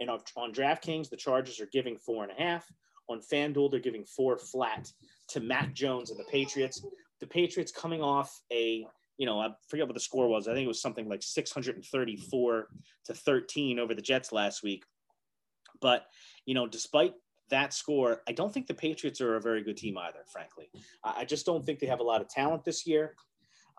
And 0.00 0.10
on, 0.10 0.52
DraftKings, 0.52 1.08
the 1.08 1.16
Chargers 1.16 1.60
are 1.60 1.68
giving 1.72 1.96
four 1.96 2.24
and 2.24 2.32
a 2.32 2.42
half. 2.42 2.66
On 3.08 3.20
FanDuel, 3.20 3.70
they're 3.70 3.80
giving 3.80 4.04
four 4.04 4.36
flat 4.38 4.90
to 5.28 5.40
Mac 5.40 5.74
Jones 5.74 6.10
and 6.10 6.18
the 6.18 6.24
Patriots. 6.24 6.84
The 7.20 7.26
Patriots 7.26 7.72
coming 7.72 8.02
off 8.02 8.40
a, 8.52 8.84
you 9.16 9.26
know, 9.26 9.40
I 9.40 9.50
forget 9.68 9.86
what 9.86 9.94
the 9.94 10.00
score 10.00 10.28
was. 10.28 10.48
I 10.48 10.54
think 10.54 10.64
it 10.64 10.68
was 10.68 10.82
something 10.82 11.08
like 11.08 11.22
634 11.22 12.68
to 13.06 13.14
13 13.14 13.78
over 13.78 13.94
the 13.94 14.02
Jets 14.02 14.32
last 14.32 14.62
week. 14.62 14.84
But, 15.80 16.04
you 16.46 16.54
know, 16.54 16.66
despite 16.66 17.14
that 17.52 17.72
score, 17.72 18.22
I 18.26 18.32
don't 18.32 18.52
think 18.52 18.66
the 18.66 18.74
Patriots 18.74 19.20
are 19.20 19.36
a 19.36 19.40
very 19.40 19.62
good 19.62 19.76
team 19.76 19.96
either, 19.96 20.24
frankly. 20.32 20.70
I 21.04 21.24
just 21.24 21.46
don't 21.46 21.64
think 21.64 21.78
they 21.78 21.86
have 21.86 22.00
a 22.00 22.04
lot 22.04 22.20
of 22.20 22.28
talent 22.28 22.64
this 22.64 22.86
year. 22.86 23.14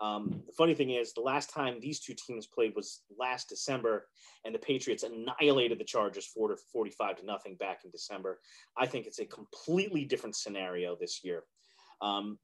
Um, 0.00 0.42
the 0.46 0.52
funny 0.52 0.74
thing 0.74 0.90
is, 0.90 1.12
the 1.12 1.20
last 1.20 1.50
time 1.50 1.78
these 1.78 2.00
two 2.00 2.14
teams 2.14 2.46
played 2.46 2.74
was 2.74 3.02
last 3.18 3.48
December, 3.48 4.06
and 4.44 4.54
the 4.54 4.58
Patriots 4.58 5.04
annihilated 5.04 5.78
the 5.78 5.84
Chargers 5.84 6.26
40 6.26 6.62
45 6.72 7.16
to 7.16 7.26
nothing 7.26 7.56
back 7.56 7.80
in 7.84 7.90
December. 7.90 8.40
I 8.76 8.86
think 8.86 9.06
it's 9.06 9.20
a 9.20 9.26
completely 9.26 10.04
different 10.04 10.36
scenario 10.36 10.96
this 10.98 11.22
year. 11.22 11.44
Um, 12.00 12.38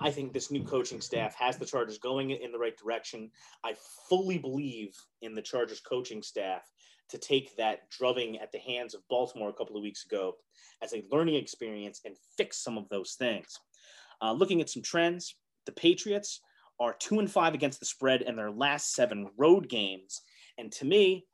I 0.00 0.10
think 0.10 0.32
this 0.32 0.50
new 0.50 0.64
coaching 0.64 1.00
staff 1.00 1.34
has 1.36 1.56
the 1.56 1.66
Chargers 1.66 1.98
going 1.98 2.30
in 2.30 2.52
the 2.52 2.58
right 2.58 2.76
direction. 2.76 3.30
I 3.64 3.74
fully 4.08 4.38
believe 4.38 4.96
in 5.20 5.34
the 5.34 5.42
Chargers 5.42 5.80
coaching 5.80 6.22
staff 6.22 6.62
to 7.10 7.18
take 7.18 7.56
that 7.56 7.88
drubbing 7.90 8.38
at 8.38 8.52
the 8.52 8.58
hands 8.58 8.94
of 8.94 9.06
Baltimore 9.08 9.50
a 9.50 9.52
couple 9.52 9.76
of 9.76 9.82
weeks 9.82 10.04
ago 10.04 10.36
as 10.82 10.92
a 10.92 11.04
learning 11.10 11.36
experience 11.36 12.00
and 12.04 12.16
fix 12.36 12.62
some 12.62 12.78
of 12.78 12.88
those 12.88 13.14
things. 13.14 13.58
Uh, 14.22 14.32
looking 14.32 14.60
at 14.60 14.70
some 14.70 14.82
trends, 14.82 15.36
the 15.66 15.72
Patriots 15.72 16.40
are 16.78 16.96
two 16.98 17.18
and 17.18 17.30
five 17.30 17.54
against 17.54 17.80
the 17.80 17.86
spread 17.86 18.22
in 18.22 18.36
their 18.36 18.50
last 18.50 18.94
seven 18.94 19.28
road 19.36 19.68
games. 19.68 20.22
And 20.58 20.72
to 20.72 20.84
me, 20.84 21.26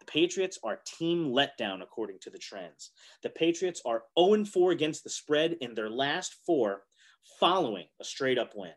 the 0.00 0.06
Patriots 0.06 0.58
are 0.64 0.80
team 0.84 1.30
letdown 1.30 1.82
according 1.82 2.18
to 2.22 2.30
the 2.30 2.38
trends. 2.38 2.90
The 3.22 3.30
Patriots 3.30 3.82
are 3.84 4.04
0 4.18 4.34
and 4.34 4.48
4 4.48 4.72
against 4.72 5.04
the 5.04 5.10
spread 5.10 5.56
in 5.60 5.74
their 5.74 5.90
last 5.90 6.36
four 6.46 6.82
following 7.38 7.86
a 8.00 8.04
straight 8.04 8.38
up 8.38 8.52
win. 8.56 8.72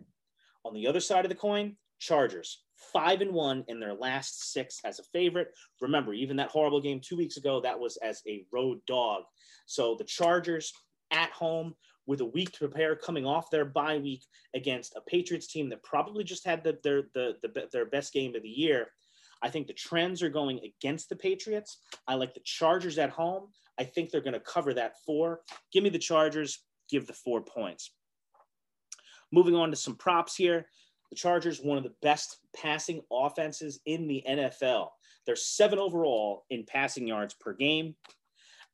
On 0.66 0.74
the 0.74 0.88
other 0.88 1.00
side 1.00 1.26
of 1.26 1.30
the 1.30 1.36
coin, 1.36 1.78
Chargers 2.00 2.63
five 2.92 3.22
and 3.22 3.32
one 3.32 3.64
in 3.68 3.80
their 3.80 3.94
last 3.94 4.52
six 4.52 4.80
as 4.84 5.00
a 5.00 5.04
favorite. 5.04 5.54
Remember, 5.82 6.14
even 6.14 6.38
that 6.38 6.50
horrible 6.50 6.82
game 6.82 7.00
two 7.00 7.18
weeks 7.18 7.38
ago, 7.38 7.62
that 7.62 7.80
was 7.80 7.98
as 7.98 8.22
a 8.28 8.46
road 8.52 8.80
dog. 8.88 9.24
So 9.66 9.96
the 9.96 10.04
Chargers 10.04 10.74
at 11.12 11.30
home 11.32 11.76
with 12.06 12.22
a 12.22 12.26
week 12.26 12.52
to 12.52 12.60
prepare 12.60 12.96
coming 12.96 13.26
off 13.26 13.50
their 13.50 13.66
bye 13.66 13.98
week 13.98 14.24
against 14.54 14.96
a 14.96 15.02
Patriots 15.02 15.48
team 15.48 15.70
that 15.70 15.84
probably 15.84 16.24
just 16.24 16.46
had 16.46 16.64
the, 16.64 16.78
their, 16.84 17.04
the, 17.14 17.36
the, 17.42 17.70
their 17.72 17.86
best 17.86 18.12
game 18.14 18.36
of 18.36 18.44
the 18.44 18.50
year. 18.50 18.88
I 19.42 19.50
think 19.50 19.68
the 19.68 19.74
trends 19.74 20.22
are 20.22 20.30
going 20.30 20.60
against 20.60 21.10
the 21.10 21.16
Patriots. 21.16 21.80
I 22.08 22.16
like 22.16 22.34
the 22.34 22.42
Chargers 22.44 22.98
at 22.98 23.10
home. 23.10 23.48
I 23.80 23.84
think 23.84 24.10
they're 24.10 24.22
going 24.22 24.34
to 24.34 24.40
cover 24.40 24.74
that 24.74 24.96
four. 25.06 25.42
Give 25.72 25.84
me 25.84 25.90
the 25.90 26.00
Chargers, 26.00 26.60
give 26.90 27.08
the 27.08 27.14
four 27.14 27.42
points. 27.42 27.92
Moving 29.32 29.56
on 29.56 29.72
to 29.72 29.76
some 29.76 29.96
props 29.96 30.36
here. 30.36 30.68
The 31.14 31.20
Chargers, 31.20 31.62
one 31.62 31.78
of 31.78 31.84
the 31.84 31.94
best 32.02 32.38
passing 32.56 33.04
offenses 33.12 33.80
in 33.86 34.08
the 34.08 34.24
NFL. 34.28 34.88
They're 35.28 35.36
seven 35.36 35.78
overall 35.78 36.44
in 36.50 36.64
passing 36.66 37.08
yards 37.08 37.36
per 37.36 37.54
game. 37.54 37.94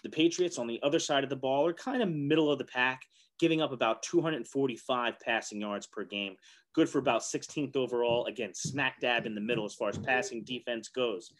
The 0.03 0.09
Patriots 0.09 0.57
on 0.57 0.65
the 0.65 0.79
other 0.81 0.99
side 0.99 1.25
of 1.25 1.29
the 1.29 1.35
ball 1.35 1.67
are 1.67 1.73
kind 1.73 2.01
of 2.01 2.07
middle 2.07 2.49
of 2.49 2.57
the 2.57 2.63
pack, 2.63 3.01
giving 3.39 3.61
up 3.61 3.73
about 3.73 4.03
245 4.03 5.19
passing 5.19 5.59
yards 5.59 5.85
per 5.85 6.05
game. 6.05 6.37
Good 6.73 6.87
for 6.87 6.99
about 6.99 7.23
16th 7.23 7.75
overall. 7.75 8.25
Again, 8.27 8.53
smack 8.53 9.01
dab 9.01 9.25
in 9.25 9.35
the 9.35 9.41
middle 9.41 9.65
as 9.65 9.75
far 9.75 9.89
as 9.89 9.97
passing 9.97 10.45
defense 10.45 10.87
goes. 10.87 11.33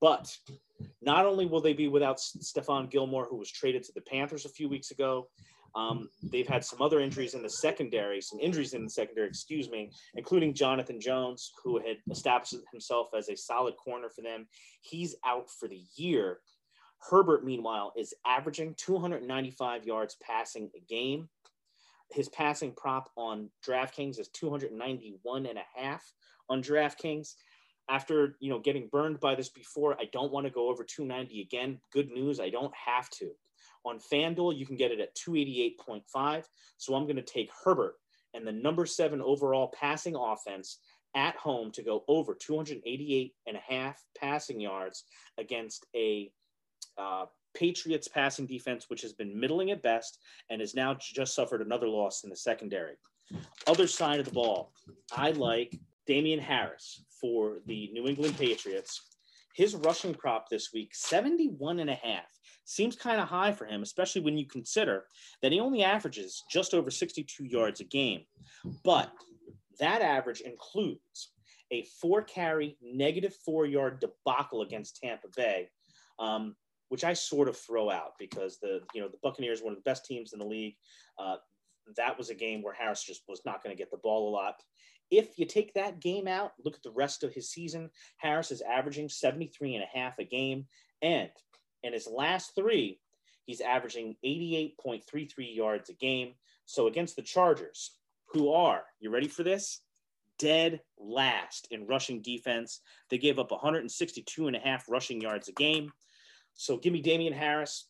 But 0.00 0.34
not 1.02 1.26
only 1.26 1.44
will 1.44 1.60
they 1.60 1.74
be 1.74 1.88
without 1.88 2.16
Stephon 2.16 2.90
Gilmore, 2.90 3.26
who 3.26 3.36
was 3.36 3.50
traded 3.50 3.82
to 3.82 3.92
the 3.92 4.00
Panthers 4.00 4.46
a 4.46 4.48
few 4.48 4.70
weeks 4.70 4.90
ago, 4.90 5.28
um, 5.74 6.08
they've 6.22 6.48
had 6.48 6.64
some 6.64 6.82
other 6.82 7.00
injuries 7.00 7.34
in 7.34 7.42
the 7.42 7.50
secondary, 7.50 8.20
some 8.20 8.40
injuries 8.40 8.74
in 8.74 8.84
the 8.84 8.90
secondary, 8.90 9.28
excuse 9.28 9.70
me, 9.70 9.90
including 10.14 10.54
Jonathan 10.54 11.00
Jones, 11.00 11.52
who 11.62 11.78
had 11.78 11.98
established 12.10 12.56
himself 12.72 13.08
as 13.16 13.28
a 13.28 13.36
solid 13.36 13.74
corner 13.76 14.08
for 14.08 14.22
them. 14.22 14.46
He's 14.80 15.16
out 15.24 15.48
for 15.50 15.68
the 15.68 15.82
year. 15.96 16.40
Herbert, 17.08 17.44
meanwhile, 17.44 17.92
is 17.96 18.14
averaging 18.26 18.74
295 18.76 19.84
yards 19.84 20.16
passing 20.22 20.70
a 20.76 20.80
game. 20.80 21.28
His 22.10 22.28
passing 22.28 22.72
prop 22.76 23.08
on 23.16 23.50
DraftKings 23.66 24.18
is 24.18 24.28
291 24.28 25.46
and 25.46 25.58
a 25.58 25.80
half 25.80 26.02
on 26.48 26.62
DraftKings. 26.62 27.34
After 27.88 28.36
you 28.40 28.50
know 28.50 28.58
getting 28.58 28.88
burned 28.88 29.18
by 29.18 29.34
this 29.34 29.48
before, 29.48 29.96
I 29.98 30.04
don't 30.12 30.32
want 30.32 30.46
to 30.46 30.52
go 30.52 30.68
over 30.68 30.84
290 30.84 31.40
again. 31.40 31.80
Good 31.92 32.10
news, 32.10 32.38
I 32.38 32.50
don't 32.50 32.72
have 32.74 33.08
to. 33.10 33.30
On 33.84 33.98
FanDuel, 33.98 34.56
you 34.56 34.66
can 34.66 34.76
get 34.76 34.92
it 34.92 35.00
at 35.00 35.16
288.5. 35.16 36.44
So 36.76 36.94
I'm 36.94 37.04
going 37.04 37.16
to 37.16 37.22
take 37.22 37.50
Herbert 37.64 37.94
and 38.34 38.46
the 38.46 38.52
number 38.52 38.86
seven 38.86 39.20
overall 39.20 39.72
passing 39.78 40.14
offense 40.16 40.78
at 41.16 41.34
home 41.36 41.72
to 41.72 41.82
go 41.82 42.04
over 42.08 42.34
288 42.34 43.34
and 43.46 43.56
a 43.56 43.60
half 43.60 44.02
passing 44.16 44.60
yards 44.60 45.04
against 45.38 45.86
a 45.96 46.30
uh, 46.98 47.24
Patriots 47.54 48.06
passing 48.06 48.46
defense, 48.46 48.84
which 48.88 49.02
has 49.02 49.12
been 49.12 49.38
middling 49.38 49.70
at 49.70 49.82
best 49.82 50.18
and 50.50 50.60
has 50.60 50.74
now 50.74 50.96
just 51.00 51.34
suffered 51.34 51.62
another 51.62 51.88
loss 51.88 52.22
in 52.22 52.30
the 52.30 52.36
secondary. 52.36 52.94
Other 53.66 53.86
side 53.86 54.20
of 54.20 54.26
the 54.26 54.32
ball, 54.32 54.72
I 55.12 55.30
like 55.32 55.78
Damien 56.06 56.40
Harris 56.40 57.04
for 57.20 57.58
the 57.66 57.90
New 57.92 58.06
England 58.06 58.36
Patriots. 58.38 59.00
His 59.54 59.74
rushing 59.74 60.14
prop 60.14 60.48
this 60.48 60.70
week, 60.72 60.94
71 60.94 61.80
and 61.80 61.90
a 61.90 61.94
half. 61.94 62.26
Seems 62.70 62.94
kind 62.94 63.20
of 63.20 63.26
high 63.26 63.50
for 63.50 63.64
him, 63.64 63.82
especially 63.82 64.20
when 64.20 64.38
you 64.38 64.46
consider 64.46 65.06
that 65.42 65.50
he 65.50 65.58
only 65.58 65.82
averages 65.82 66.44
just 66.48 66.72
over 66.72 66.88
62 66.88 67.44
yards 67.44 67.80
a 67.80 67.84
game. 67.84 68.22
But 68.84 69.10
that 69.80 70.02
average 70.02 70.40
includes 70.40 71.32
a 71.72 71.84
four 72.00 72.22
carry, 72.22 72.76
negative 72.80 73.34
four 73.44 73.66
yard 73.66 73.98
debacle 73.98 74.62
against 74.62 75.00
Tampa 75.02 75.26
Bay. 75.36 75.68
Um, 76.20 76.54
which 76.90 77.02
I 77.02 77.12
sort 77.12 77.48
of 77.48 77.56
throw 77.56 77.90
out 77.90 78.12
because 78.20 78.58
the 78.58 78.80
you 78.94 79.00
know 79.00 79.08
the 79.08 79.18
Buccaneers 79.20 79.62
one 79.62 79.72
of 79.72 79.78
the 79.78 79.90
best 79.90 80.04
teams 80.04 80.32
in 80.32 80.38
the 80.38 80.44
league. 80.44 80.76
Uh, 81.18 81.36
that 81.96 82.16
was 82.16 82.30
a 82.30 82.34
game 82.36 82.62
where 82.62 82.74
Harris 82.74 83.02
just 83.02 83.22
was 83.26 83.40
not 83.44 83.64
going 83.64 83.74
to 83.74 83.80
get 83.80 83.90
the 83.90 83.96
ball 83.96 84.28
a 84.28 84.30
lot. 84.30 84.62
If 85.10 85.40
you 85.40 85.44
take 85.44 85.74
that 85.74 86.00
game 86.00 86.28
out, 86.28 86.52
look 86.64 86.76
at 86.76 86.84
the 86.84 86.92
rest 86.92 87.24
of 87.24 87.32
his 87.32 87.50
season. 87.50 87.90
Harris 88.18 88.52
is 88.52 88.60
averaging 88.60 89.08
73 89.08 89.74
and 89.74 89.82
a 89.82 89.98
half 89.98 90.20
a 90.20 90.24
game. 90.24 90.66
And 91.02 91.30
in 91.82 91.92
his 91.92 92.06
last 92.06 92.54
three, 92.54 93.00
he's 93.44 93.60
averaging 93.60 94.16
88.33 94.24 95.56
yards 95.56 95.90
a 95.90 95.94
game. 95.94 96.34
So 96.66 96.86
against 96.86 97.16
the 97.16 97.22
Chargers, 97.22 97.96
who 98.32 98.52
are, 98.52 98.82
you 99.00 99.10
ready 99.10 99.28
for 99.28 99.42
this? 99.42 99.80
Dead 100.38 100.80
last 100.98 101.68
in 101.70 101.86
rushing 101.86 102.22
defense. 102.22 102.80
They 103.10 103.18
gave 103.18 103.38
up 103.38 103.50
162 103.50 104.46
and 104.46 104.56
a 104.56 104.60
half 104.60 104.88
rushing 104.88 105.20
yards 105.20 105.48
a 105.48 105.52
game. 105.52 105.90
So 106.54 106.76
give 106.76 106.92
me 106.92 107.02
Damien 107.02 107.32
Harris 107.32 107.86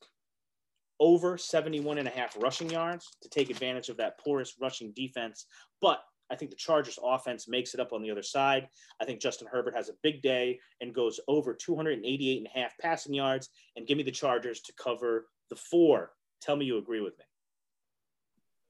over 0.98 1.38
71 1.38 1.98
and 1.98 2.08
a 2.08 2.10
half 2.10 2.36
rushing 2.40 2.70
yards 2.70 3.08
to 3.22 3.28
take 3.28 3.50
advantage 3.50 3.88
of 3.88 3.96
that 3.96 4.18
porous 4.18 4.56
rushing 4.60 4.92
defense. 4.92 5.46
But 5.80 6.02
I 6.30 6.36
think 6.36 6.50
the 6.50 6.56
Chargers 6.56 6.98
offense 7.02 7.48
makes 7.48 7.74
it 7.74 7.80
up 7.80 7.92
on 7.92 8.02
the 8.02 8.10
other 8.10 8.22
side. 8.22 8.68
I 9.00 9.04
think 9.04 9.20
Justin 9.20 9.48
Herbert 9.50 9.74
has 9.74 9.88
a 9.88 9.94
big 10.02 10.22
day 10.22 10.60
and 10.80 10.94
goes 10.94 11.20
over 11.28 11.54
288 11.54 12.38
and 12.38 12.46
a 12.46 12.58
half 12.58 12.76
passing 12.78 13.14
yards 13.14 13.50
and 13.76 13.86
give 13.86 13.96
me 13.96 14.04
the 14.04 14.10
Chargers 14.10 14.60
to 14.60 14.72
cover 14.74 15.28
the 15.48 15.56
four. 15.56 16.12
Tell 16.40 16.56
me 16.56 16.64
you 16.64 16.78
agree 16.78 17.00
with 17.00 17.18
me. 17.18 17.24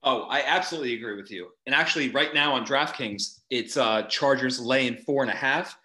Oh, 0.03 0.23
I 0.23 0.41
absolutely 0.41 0.95
agree 0.95 1.15
with 1.15 1.29
you. 1.29 1.49
And 1.67 1.75
actually, 1.75 2.09
right 2.09 2.33
now 2.33 2.53
on 2.53 2.65
DraftKings, 2.65 3.41
it's 3.51 3.77
uh, 3.77 4.03
Chargers 4.03 4.59
laying 4.59 4.97
four 4.97 5.21
and 5.21 5.31
a 5.31 5.35
half. 5.35 5.77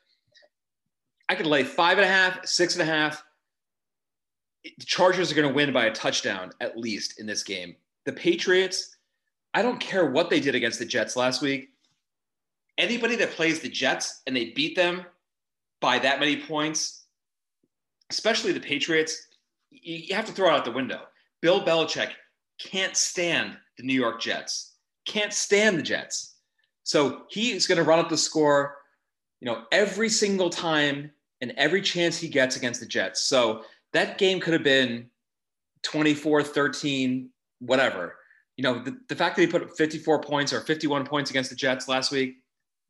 I 1.29 1.35
could 1.35 1.47
lay 1.47 1.65
five 1.65 1.99
and 1.99 2.07
a 2.07 2.09
half, 2.09 2.47
six 2.47 2.75
and 2.75 2.83
a 2.83 2.91
half, 2.91 3.23
the 4.79 4.85
Chargers 4.85 5.31
are 5.31 5.35
going 5.35 5.49
to 5.49 5.55
win 5.55 5.73
by 5.73 5.87
a 5.87 5.93
touchdown 5.93 6.51
at 6.61 6.77
least 6.77 7.21
in 7.21 7.27
this 7.27 7.43
game. 7.43 7.77
The 8.05 8.13
Patriots, 8.13 8.96
I 9.57 9.63
don't 9.63 9.81
care 9.81 10.05
what 10.05 10.29
they 10.29 10.39
did 10.39 10.55
against 10.55 10.79
the 10.79 10.85
Jets 10.85 11.17
last 11.17 11.41
week. 11.41 11.71
Anybody 12.77 13.17
that 13.17 13.31
plays 13.31 13.59
the 13.59 13.71
Jets 13.71 14.21
and 14.27 14.37
they 14.37 14.51
beat 14.51 14.77
them 14.77 15.07
by 15.81 15.99
that 15.99 16.21
many 16.21 16.43
points, 16.43 17.07
especially 18.11 18.53
the 18.53 18.61
Patriots, 18.61 19.29
you 19.71 20.15
have 20.15 20.27
to 20.27 20.33
throw 20.33 20.49
it 20.49 20.53
out 20.53 20.67
the 20.67 20.73
window. 20.73 21.05
Bill 21.41 21.65
Belichick 21.65 22.11
can't 22.59 22.95
stand 22.99 23.57
the 23.79 23.83
New 23.83 23.95
York 23.95 24.21
Jets, 24.21 24.75
can't 25.07 25.33
stand 25.33 25.79
the 25.79 25.83
Jets. 25.83 26.35
So 26.83 27.23
he's 27.31 27.67
going 27.67 27.79
to 27.79 27.85
run 27.85 27.99
up 27.99 28.11
the 28.11 28.19
score, 28.19 28.77
you 29.41 29.47
know, 29.47 29.63
every 29.73 30.11
single 30.11 30.51
time 30.51 31.11
and 31.41 31.55
every 31.57 31.81
chance 31.81 32.19
he 32.19 32.29
gets 32.29 32.57
against 32.57 32.81
the 32.81 32.87
Jets. 32.87 33.23
So 33.23 33.63
that 33.95 34.19
game 34.19 34.39
could 34.39 34.53
have 34.53 34.63
been 34.63 35.09
24 35.83 36.43
13, 36.43 37.31
whatever. 37.61 38.17
You 38.57 38.63
know, 38.63 38.83
the, 38.83 38.97
the 39.09 39.17
fact 39.17 39.37
that 39.37 39.43
he 39.43 39.49
put 39.49 39.63
up 39.63 39.71
54 39.77 40.23
points 40.23 40.53
or 40.53 40.61
51 40.61 41.05
points 41.07 41.31
against 41.31 41.51
the 41.51 41.57
Jets 41.57 41.89
last 41.89 42.11
week, 42.11 42.37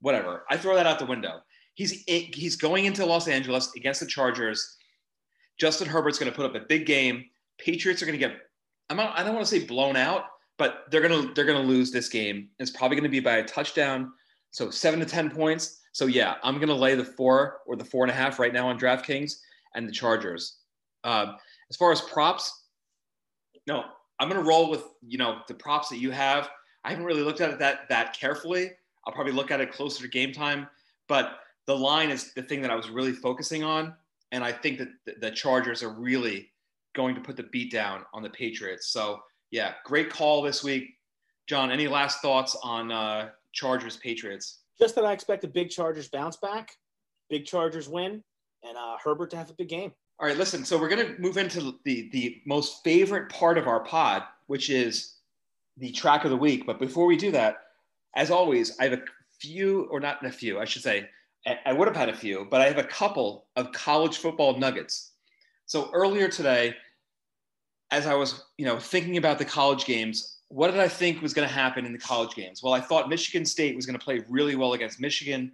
whatever. 0.00 0.44
I 0.48 0.57
throw 0.57 0.76
that 0.76 0.87
out 0.87 0.98
the 0.98 1.07
window. 1.07 1.40
He's 1.74 2.05
he's 2.07 2.57
going 2.57 2.87
into 2.87 3.05
Los 3.05 3.29
Angeles 3.29 3.70
against 3.76 4.00
the 4.00 4.07
Chargers. 4.07 4.76
Justin 5.59 5.88
Herbert's 5.88 6.18
going 6.18 6.31
to 6.31 6.37
put 6.37 6.46
up 6.46 6.55
a 6.55 6.66
big 6.66 6.87
game. 6.87 7.24
Patriots 7.59 8.02
are 8.02 8.07
going 8.07 8.18
to 8.18 8.26
get 8.26 8.37
I'm 8.88 8.96
not, 8.96 9.18
I 9.18 9.24
don't 9.24 9.35
want 9.35 9.46
to 9.46 9.50
say 9.50 9.64
blown 9.64 9.96
out, 9.96 10.24
but 10.59 10.85
they're 10.90 11.07
going 11.07 11.29
to 11.29 11.35
they're 11.35 11.44
going 11.44 11.61
to 11.61 11.66
lose 11.66 11.90
this 11.90 12.09
game. 12.09 12.48
It's 12.59 12.70
probably 12.70 12.96
going 12.96 13.05
to 13.05 13.11
be 13.11 13.20
by 13.20 13.37
a 13.37 13.44
touchdown. 13.44 14.12
So 14.50 14.70
7 14.70 15.00
to 15.00 15.07
10 15.07 15.31
points. 15.31 15.81
So 15.92 16.07
yeah, 16.07 16.37
I'm 16.42 16.57
going 16.57 16.68
to 16.68 16.74
lay 16.74 16.94
the 16.94 17.05
4 17.05 17.59
or 17.66 17.76
the 17.76 17.85
four 17.85 18.05
and 18.05 18.11
a 18.11 18.14
half 18.14 18.38
right 18.38 18.52
now 18.52 18.68
on 18.68 18.79
DraftKings 18.79 19.35
and 19.74 19.88
the 19.88 19.92
Chargers. 19.92 20.59
Uh, 21.05 21.33
as 21.70 21.76
far 21.76 21.92
as 21.92 22.00
props, 22.00 22.64
no, 23.66 23.85
I'm 24.18 24.29
going 24.29 24.40
to 24.40 24.48
roll 24.48 24.70
with, 24.70 24.85
you 25.07 25.18
know, 25.18 25.40
the 25.48 25.55
props 25.55 25.88
that 25.90 25.98
you 25.98 26.11
have. 26.11 26.48
I 26.85 26.90
haven't 26.90 27.05
really 27.05 27.22
looked 27.22 27.40
at 27.40 27.50
it 27.50 27.59
that 27.59 27.88
that 27.88 28.18
carefully. 28.18 28.70
I'll 29.07 29.12
probably 29.12 29.33
look 29.33 29.50
at 29.50 29.61
it 29.61 29.72
closer 29.72 30.02
to 30.02 30.09
game 30.09 30.33
time, 30.33 30.66
but 31.09 31.40
the 31.66 31.76
line 31.76 32.11
is 32.11 32.33
the 32.35 32.42
thing 32.42 32.61
that 32.62 32.70
I 32.70 32.74
was 32.74 32.90
really 32.90 33.12
focusing 33.12 33.62
on. 33.62 33.94
And 34.33 34.42
I 34.42 34.52
think 34.52 34.79
that 34.79 34.88
the, 35.05 35.14
the 35.20 35.31
Chargers 35.31 35.83
are 35.83 35.92
really 35.92 36.50
going 36.94 37.14
to 37.14 37.20
put 37.20 37.37
the 37.37 37.44
beat 37.44 37.70
down 37.70 38.05
on 38.12 38.22
the 38.22 38.31
Patriots. 38.31 38.88
So, 38.88 39.20
yeah, 39.50 39.74
great 39.85 40.11
call 40.11 40.42
this 40.42 40.64
week. 40.64 40.94
John, 41.46 41.70
any 41.70 41.87
last 41.87 42.20
thoughts 42.20 42.57
on 42.62 42.90
uh, 42.90 43.31
Chargers 43.52 43.96
Patriots? 43.98 44.61
Just 44.79 44.94
that 44.96 45.05
I 45.05 45.12
expect 45.12 45.44
a 45.44 45.48
big 45.48 45.70
Chargers 45.70 46.09
bounce 46.09 46.37
back, 46.37 46.72
big 47.31 47.46
Chargers 47.46 47.88
win, 47.88 48.22
and 48.64 48.76
uh, 48.76 48.96
Herbert 49.02 49.31
to 49.31 49.37
have 49.37 49.50
a 49.50 49.55
big 49.55 49.68
game. 49.68 49.92
All 50.18 50.26
right, 50.26 50.37
listen. 50.37 50.64
So 50.64 50.79
we're 50.79 50.88
going 50.88 51.07
to 51.14 51.20
move 51.20 51.37
into 51.37 51.79
the 51.85 52.09
the 52.11 52.40
most 52.46 52.83
favorite 52.83 53.29
part 53.29 53.59
of 53.59 53.66
our 53.66 53.81
pod, 53.81 54.22
which 54.46 54.70
is 54.70 55.16
the 55.76 55.92
track 55.92 56.24
of 56.24 56.31
the 56.31 56.37
week. 56.37 56.64
But 56.66 56.79
before 56.79 57.07
we 57.07 57.16
do 57.16 57.31
that, 57.33 57.57
as 58.14 58.31
always, 58.31 58.79
I 58.81 58.85
have 58.85 58.94
a 58.94 59.02
few, 59.40 59.83
or 59.90 60.00
not 60.00 60.24
a 60.24 60.31
few, 60.31 60.59
I 60.59 60.64
should 60.64 60.83
say. 60.83 61.09
I- 61.46 61.59
I 61.66 61.72
would 61.74 61.87
have 61.87 61.96
had 61.96 62.09
a 62.09 62.16
few, 62.16 62.46
but 62.50 62.61
I 62.62 62.66
have 62.66 62.79
a 62.79 62.85
couple 62.85 63.46
of 63.57 63.72
college 63.72 64.16
football 64.16 64.59
nuggets. 64.59 65.12
So 65.66 65.90
earlier 65.92 66.29
today, 66.29 66.74
as 67.90 68.07
I 68.07 68.14
was, 68.14 68.42
you 68.57 68.64
know, 68.64 68.79
thinking 68.79 69.16
about 69.18 69.38
the 69.38 69.44
college 69.44 69.85
games, 69.85 70.38
what 70.48 70.70
did 70.70 70.81
I 70.81 70.88
think 70.88 71.20
was 71.20 71.35
going 71.35 71.46
to 71.46 71.55
happen 71.55 71.85
in 71.85 71.92
the 71.92 71.98
college 71.98 72.35
games? 72.35 72.62
Well, 72.62 72.72
I 72.72 72.81
thought 72.81 73.09
Michigan 73.09 73.44
State 73.44 73.76
was 73.76 73.85
going 73.85 73.98
to 73.98 74.05
play 74.05 74.24
really 74.29 74.57
well 74.57 74.72
against 74.72 74.98
Michigan. 74.98 75.52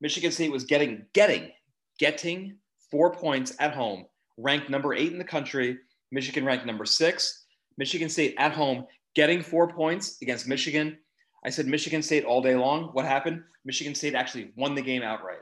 Michigan 0.00 0.32
State 0.32 0.50
was 0.50 0.64
getting 0.64 1.06
getting 1.12 1.52
getting 1.98 2.58
four 2.90 3.12
points 3.12 3.54
at 3.58 3.74
home, 3.74 4.06
ranked 4.36 4.70
number 4.70 4.94
eight 4.94 5.12
in 5.12 5.18
the 5.18 5.24
country. 5.24 5.78
Michigan 6.10 6.44
ranked 6.44 6.66
number 6.66 6.84
six. 6.84 7.44
Michigan 7.78 8.08
State 8.08 8.34
at 8.38 8.52
home 8.52 8.86
getting 9.14 9.42
four 9.42 9.68
points 9.68 10.20
against 10.22 10.48
Michigan. 10.48 10.98
I 11.44 11.50
said 11.50 11.66
Michigan 11.66 12.02
State 12.02 12.24
all 12.24 12.42
day 12.42 12.54
long. 12.54 12.90
What 12.92 13.04
happened? 13.04 13.42
Michigan 13.64 13.94
State 13.94 14.14
actually 14.14 14.52
won 14.56 14.74
the 14.74 14.82
game 14.82 15.02
outright. 15.02 15.38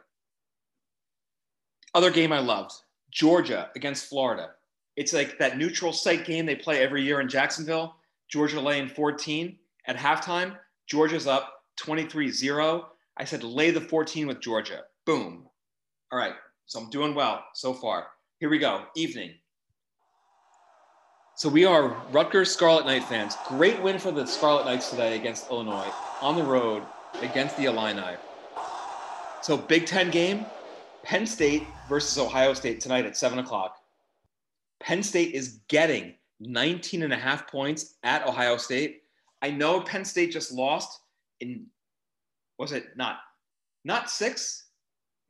Other 1.95 2.11
game 2.11 2.33
I 2.33 2.39
loved 2.39 2.73
Georgia 3.11 3.71
against 3.75 4.09
Florida. 4.09 4.51
It's 4.97 5.13
like 5.13 5.39
that 5.39 5.59
neutral 5.59 5.93
site 5.93 6.25
game 6.25 6.45
they 6.45 6.57
play 6.57 6.83
every 6.83 7.03
year 7.03 7.21
in 7.21 7.29
Jacksonville. 7.29 7.97
Georgia 8.29 8.61
laying 8.61 8.89
14 8.89 9.57
at 9.87 9.97
halftime. 9.97 10.57
Georgia's 10.87 11.27
up 11.27 11.63
23 11.77 12.31
0. 12.31 12.87
I 13.17 13.25
said 13.25 13.43
lay 13.43 13.71
the 13.71 13.81
14 13.81 14.27
with 14.27 14.41
Georgia. 14.41 14.83
Boom. 15.07 15.49
All 16.13 16.19
right. 16.19 16.35
So 16.69 16.79
I'm 16.79 16.91
doing 16.91 17.15
well 17.15 17.43
so 17.55 17.73
far. 17.73 18.09
Here 18.41 18.51
we 18.51 18.59
go. 18.59 18.85
Evening. 18.95 19.33
So 21.35 21.49
we 21.49 21.65
are 21.65 21.97
Rutgers 22.13 22.51
Scarlet 22.51 22.85
Knight 22.85 23.05
fans. 23.05 23.37
Great 23.47 23.81
win 23.81 23.99
for 23.99 24.13
the 24.13 24.27
Scarlet 24.27 24.67
Knights 24.67 24.91
today 24.91 25.17
against 25.17 25.51
Illinois 25.51 25.91
on 26.21 26.37
the 26.37 26.43
road 26.43 26.83
against 27.23 27.57
the 27.57 27.65
Illini. 27.65 28.19
So 29.41 29.57
Big 29.57 29.87
Ten 29.87 30.11
game, 30.11 30.45
Penn 31.03 31.27
State 31.27 31.67
versus 31.89 32.19
Ohio 32.19 32.53
State 32.53 32.83
tonight 32.83 33.07
at 33.07 33.17
seven 33.17 33.39
o'clock. 33.39 33.79
Penn 34.79 35.03
State 35.03 35.33
is 35.35 35.61
getting 35.69 36.17
19 36.41 37.03
and 37.03 37.15
a 37.15 37.17
half 37.17 37.51
points 37.51 37.95
at 38.03 38.29
Ohio 38.29 38.59
State. 38.59 39.05
I 39.41 39.51
know 39.51 39.81
Penn 39.81 40.05
State 40.05 40.33
just 40.33 40.53
lost 40.53 41.01
in, 41.41 41.65
was 42.59 42.73
it 42.73 42.89
not, 42.95 43.21
not 43.87 44.11
six? 44.11 44.68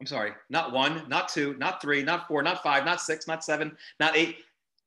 I'm 0.00 0.06
sorry, 0.06 0.32
not 0.48 0.72
one, 0.72 1.08
not 1.08 1.28
two, 1.28 1.54
not 1.58 1.82
three, 1.82 2.02
not 2.02 2.28
four, 2.28 2.42
not 2.42 2.62
five, 2.62 2.84
not 2.84 3.00
six, 3.00 3.26
not 3.26 3.42
seven, 3.42 3.76
not 3.98 4.16
eight. 4.16 4.38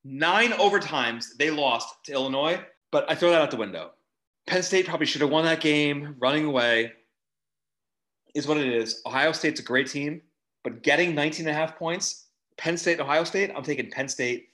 Nine 0.04 0.52
overtimes 0.52 1.36
they 1.38 1.52
lost 1.52 2.06
to 2.06 2.13
Illinois, 2.13 2.60
but 2.91 3.10
I 3.10 3.15
throw 3.15 3.30
that 3.32 3.41
out 3.41 3.52
the 3.52 3.58
window. 3.58 3.91
Penn 4.47 4.63
State 4.63 4.88
probably 4.88 5.06
should 5.06 5.21
have 5.21 5.30
won 5.30 5.45
that 5.45 5.62
game 5.62 6.15
running 6.19 6.45
away, 6.45 6.93
is 8.34 8.47
what 8.47 8.58
it 8.58 8.67
is. 8.67 9.02
Ohio 9.06 9.32
State's 9.32 9.60
a 9.60 9.63
great 9.63 9.88
team, 9.88 10.21
but 10.63 10.82
getting 10.82 11.13
19 11.13 11.47
and 11.47 11.56
a 11.56 11.60
half 11.60 11.78
points, 11.78 12.28
Penn 12.58 12.78
State, 12.78 13.00
Ohio 13.00 13.24
State, 13.24 13.52
I'm 13.56 13.63
taking 13.63 13.91
Penn 13.91 14.08
State. 14.08 14.50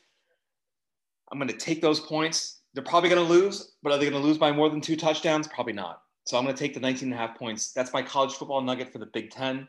I'm 1.31 1.37
going 1.37 1.49
to 1.49 1.57
take 1.57 1.81
those 1.81 1.99
points. 1.99 2.59
They're 2.73 2.83
probably 2.83 3.09
going 3.09 3.25
to 3.25 3.33
lose, 3.33 3.73
but 3.83 3.91
are 3.91 3.97
they 3.97 4.09
going 4.09 4.21
to 4.21 4.27
lose 4.27 4.37
by 4.37 4.51
more 4.51 4.69
than 4.69 4.81
two 4.81 4.95
touchdowns? 4.95 5.47
Probably 5.47 5.73
not. 5.73 6.01
So 6.25 6.37
I'm 6.37 6.43
going 6.43 6.55
to 6.55 6.59
take 6.59 6.73
the 6.73 6.79
19 6.79 7.11
and 7.11 7.13
a 7.13 7.17
half 7.17 7.37
points. 7.37 7.71
That's 7.71 7.93
my 7.93 8.01
college 8.01 8.33
football 8.33 8.61
nugget 8.61 8.91
for 8.91 8.99
the 8.99 9.05
Big 9.07 9.31
Ten. 9.31 9.67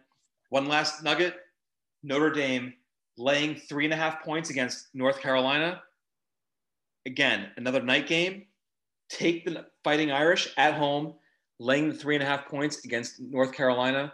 One 0.51 0.67
last 0.67 1.03
nugget 1.03 1.37
Notre 2.03 2.31
Dame 2.31 2.73
laying 3.17 3.57
three 3.57 3.85
and 3.85 3.93
a 3.93 3.97
half 3.97 4.23
points 4.23 4.51
against 4.51 4.89
North 4.95 5.21
Carolina. 5.21 5.83
Again, 7.07 7.49
another 7.57 7.83
night 7.83 8.07
game. 8.07 8.47
Take 9.11 9.45
the 9.45 9.67
Fighting 9.85 10.13
Irish 10.13 10.53
at 10.57 10.75
home, 10.75 11.15
laying 11.59 11.89
the 11.89 11.95
three 11.95 12.15
and 12.15 12.23
a 12.23 12.27
half 12.27 12.47
points 12.47 12.85
against 12.85 13.21
North 13.21 13.53
Carolina. 13.53 14.13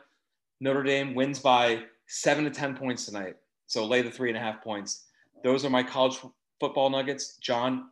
Notre 0.60 0.82
Dame 0.82 1.14
wins 1.14 1.40
by 1.40 1.82
seven 2.06 2.44
to 2.44 2.50
10 2.50 2.76
points 2.76 3.04
tonight. 3.06 3.36
So 3.66 3.84
lay 3.84 4.02
the 4.02 4.10
three 4.10 4.28
and 4.28 4.38
a 4.38 4.40
half 4.40 4.62
points. 4.62 5.06
Those 5.42 5.64
are 5.64 5.70
my 5.70 5.82
college 5.82 6.18
football 6.60 6.90
nuggets. 6.90 7.36
John, 7.38 7.90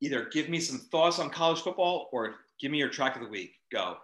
either 0.00 0.28
give 0.30 0.48
me 0.48 0.60
some 0.60 0.78
thoughts 0.78 1.18
on 1.18 1.30
college 1.30 1.60
football 1.60 2.08
or 2.12 2.34
give 2.60 2.70
me 2.70 2.78
your 2.78 2.90
track 2.90 3.16
of 3.16 3.22
the 3.22 3.28
week. 3.28 3.54
Go. 3.72 3.96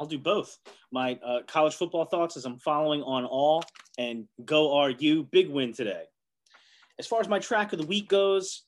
I'll 0.00 0.06
do 0.06 0.18
both. 0.18 0.58
My 0.90 1.18
uh, 1.22 1.40
college 1.46 1.74
football 1.74 2.06
thoughts 2.06 2.38
as 2.38 2.46
I'm 2.46 2.58
following 2.58 3.02
on 3.02 3.26
all 3.26 3.62
and 3.98 4.26
go 4.46 4.82
RU. 4.82 5.24
Big 5.30 5.50
win 5.50 5.74
today. 5.74 6.04
As 6.98 7.06
far 7.06 7.20
as 7.20 7.28
my 7.28 7.38
track 7.38 7.74
of 7.74 7.80
the 7.80 7.86
week 7.86 8.08
goes, 8.08 8.62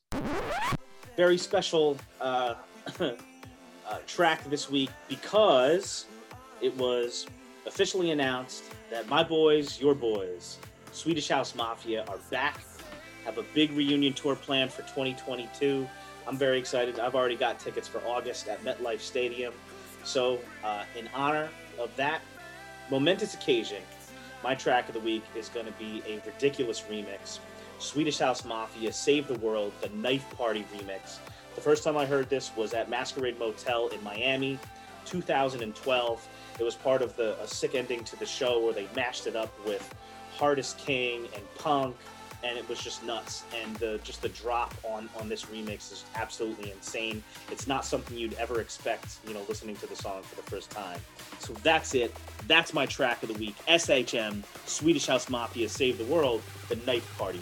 very 1.17 1.39
special 1.39 1.97
uh, 2.21 2.53
uh, 2.99 3.13
track 4.05 4.43
this 4.45 4.69
week 4.69 4.91
because 5.09 6.05
it 6.61 6.75
was 6.77 7.25
officially 7.65 8.11
announced 8.11 8.65
that 8.91 9.09
my 9.09 9.23
boys, 9.23 9.81
your 9.81 9.95
boys, 9.95 10.59
Swedish 10.91 11.29
House 11.29 11.55
Mafia 11.55 12.05
are 12.09 12.19
back. 12.29 12.59
Have 13.25 13.39
a 13.39 13.43
big 13.55 13.71
reunion 13.71 14.13
tour 14.13 14.35
planned 14.35 14.71
for 14.71 14.83
2022. 14.83 15.87
I'm 16.27 16.37
very 16.37 16.59
excited. 16.59 16.99
I've 16.99 17.15
already 17.15 17.35
got 17.35 17.59
tickets 17.59 17.87
for 17.87 18.05
August 18.05 18.47
at 18.47 18.63
MetLife 18.63 18.99
Stadium. 18.99 19.53
So, 20.03 20.39
uh, 20.63 20.83
in 20.97 21.09
honor 21.13 21.49
of 21.79 21.95
that 21.95 22.21
momentous 22.89 23.33
occasion, 23.33 23.81
my 24.43 24.53
track 24.53 24.87
of 24.89 24.93
the 24.93 24.99
week 24.99 25.23
is 25.35 25.49
going 25.49 25.65
to 25.65 25.71
be 25.73 26.03
a 26.07 26.19
ridiculous 26.25 26.81
remix. 26.81 27.39
Swedish 27.79 28.19
House 28.19 28.45
Mafia 28.45 28.91
Save 28.91 29.27
the 29.27 29.39
World, 29.39 29.71
the 29.81 29.89
Knife 29.89 30.25
Party 30.37 30.65
remix. 30.75 31.17
The 31.55 31.61
first 31.61 31.83
time 31.83 31.97
I 31.97 32.05
heard 32.05 32.29
this 32.29 32.55
was 32.55 32.73
at 32.73 32.89
Masquerade 32.89 33.39
Motel 33.39 33.87
in 33.89 34.03
Miami, 34.03 34.59
2012. 35.05 36.27
It 36.59 36.63
was 36.63 36.75
part 36.75 37.01
of 37.01 37.15
the 37.15 37.39
a 37.41 37.47
sick 37.47 37.75
ending 37.75 38.03
to 38.05 38.15
the 38.17 38.25
show 38.25 38.63
where 38.63 38.73
they 38.73 38.87
mashed 38.95 39.27
it 39.27 39.35
up 39.35 39.53
with 39.65 39.93
Hardest 40.35 40.77
King 40.77 41.27
and 41.35 41.43
Punk, 41.55 41.95
and 42.43 42.57
it 42.57 42.67
was 42.67 42.79
just 42.79 43.03
nuts. 43.03 43.43
And 43.61 43.75
the 43.77 43.99
just 44.03 44.21
the 44.21 44.29
drop 44.29 44.73
on 44.83 45.09
on 45.19 45.29
this 45.29 45.45
remix 45.45 45.91
is 45.91 46.05
absolutely 46.15 46.71
insane. 46.71 47.23
It's 47.51 47.67
not 47.67 47.85
something 47.85 48.17
you'd 48.17 48.33
ever 48.35 48.61
expect, 48.61 49.17
you 49.27 49.33
know, 49.33 49.41
listening 49.47 49.75
to 49.77 49.87
the 49.87 49.95
song 49.95 50.23
for 50.23 50.35
the 50.35 50.49
first 50.49 50.69
time. 50.69 50.99
So 51.39 51.53
that's 51.63 51.95
it. 51.95 52.15
That's 52.47 52.73
my 52.73 52.85
track 52.85 53.23
of 53.23 53.29
the 53.29 53.39
week. 53.39 53.55
SHM, 53.67 54.43
Swedish 54.65 55.07
House 55.07 55.29
Mafia, 55.29 55.69
Save 55.69 55.97
the 55.97 56.05
World, 56.05 56.41
the 56.69 56.75
Knife 56.77 57.17
Party 57.17 57.39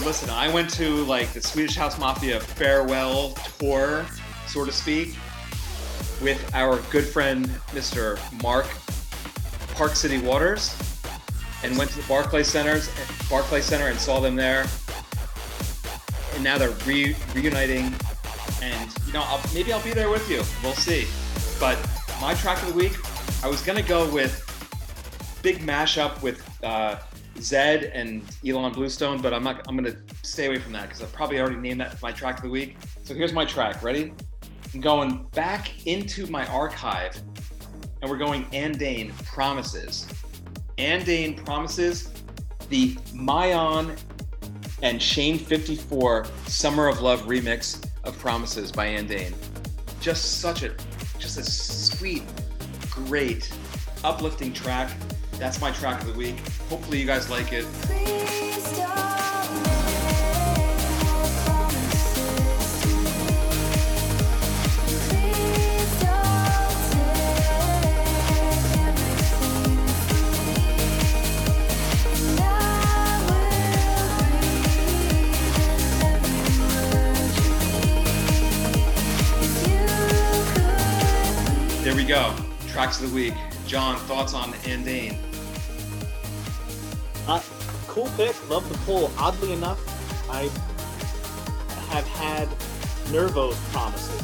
remix. 0.00 0.04
listen, 0.04 0.30
I 0.30 0.52
went 0.52 0.70
to 0.74 1.04
like 1.04 1.32
the 1.32 1.40
Swedish 1.40 1.76
House 1.76 1.98
Mafia 1.98 2.40
farewell 2.40 3.30
tour, 3.58 4.04
so 4.46 4.64
to 4.64 4.72
speak, 4.72 5.16
with 6.20 6.50
our 6.54 6.78
good 6.90 7.04
friend 7.04 7.46
Mr. 7.68 8.18
Mark 8.42 8.66
Park 9.74 9.96
City 9.96 10.18
Waters, 10.18 10.76
and 11.62 11.76
went 11.78 11.90
to 11.90 11.96
the 12.00 12.08
Barclay 12.08 12.42
Centers, 12.42 12.90
Barclay 13.28 13.60
Center, 13.60 13.88
and 13.88 13.98
saw 13.98 14.20
them 14.20 14.36
there. 14.36 14.66
And 16.34 16.44
now 16.44 16.58
they're 16.58 16.70
re- 16.86 17.16
reuniting, 17.34 17.94
and 18.62 18.90
you 19.06 19.12
know, 19.12 19.22
I'll, 19.24 19.40
maybe 19.54 19.72
I'll 19.72 19.82
be 19.82 19.92
there 19.92 20.10
with 20.10 20.28
you. 20.30 20.42
We'll 20.62 20.74
see. 20.74 21.06
But 21.58 21.78
my 22.20 22.34
track 22.34 22.62
of 22.62 22.68
the 22.68 22.74
week, 22.74 22.96
I 23.44 23.48
was 23.48 23.62
gonna 23.62 23.82
go 23.82 24.10
with 24.12 24.48
big 25.42 25.58
mashup 25.58 26.22
with 26.22 26.42
uh, 26.62 26.96
Zedd 27.36 27.90
and 27.94 28.22
Ilan 28.44 28.72
Bluestone, 28.72 29.20
but 29.20 29.32
I'm 29.34 29.42
not. 29.42 29.66
I'm 29.68 29.76
gonna 29.76 29.96
stay 30.22 30.46
away 30.46 30.58
from 30.58 30.72
that 30.72 30.88
because 30.88 31.02
I 31.02 31.06
probably 31.06 31.40
already 31.40 31.56
named 31.56 31.80
that 31.80 32.00
my 32.02 32.12
track 32.12 32.38
of 32.38 32.44
the 32.44 32.50
week. 32.50 32.76
So 33.04 33.14
here's 33.14 33.32
my 33.32 33.44
track. 33.44 33.82
Ready? 33.82 34.12
I'm 34.74 34.80
going 34.80 35.26
back 35.34 35.86
into 35.86 36.26
my 36.28 36.46
archive, 36.46 37.20
and 38.00 38.10
we're 38.10 38.18
going 38.18 38.46
Andain 38.52 39.12
Promises. 39.24 40.06
Andain 40.78 41.34
Promises, 41.44 42.12
the 42.70 42.94
Myon 43.14 43.98
and 44.82 45.00
Shane 45.00 45.38
54 45.38 46.26
Summer 46.46 46.88
of 46.88 47.00
Love 47.00 47.22
remix 47.22 47.86
of 48.04 48.18
Promises 48.18 48.72
by 48.72 48.86
Andain. 48.86 49.34
Just 50.00 50.40
such 50.40 50.62
a, 50.62 50.74
just 51.18 51.38
a 51.38 51.44
sweet, 51.44 52.24
great, 52.90 53.52
uplifting 54.02 54.52
track. 54.52 54.90
That's 55.42 55.60
my 55.60 55.72
track 55.72 56.00
of 56.02 56.06
the 56.06 56.12
week. 56.12 56.38
Hopefully 56.70 57.00
you 57.00 57.04
guys 57.04 57.28
like 57.28 57.52
it. 57.52 57.66
There 81.82 81.96
we 81.96 82.04
go. 82.04 82.32
Tracks 82.68 83.02
of 83.02 83.10
the 83.10 83.14
week. 83.16 83.34
John, 83.66 83.96
thoughts 83.96 84.34
on 84.34 84.54
Andain? 84.66 85.31
Cool 87.92 88.10
pick. 88.16 88.34
Love 88.48 88.66
the 88.70 88.78
pull. 88.86 89.10
Oddly 89.18 89.52
enough, 89.52 89.78
I 90.30 90.44
have 91.92 92.08
had 92.08 92.48
Nervo's 93.12 93.60
promises 93.70 94.22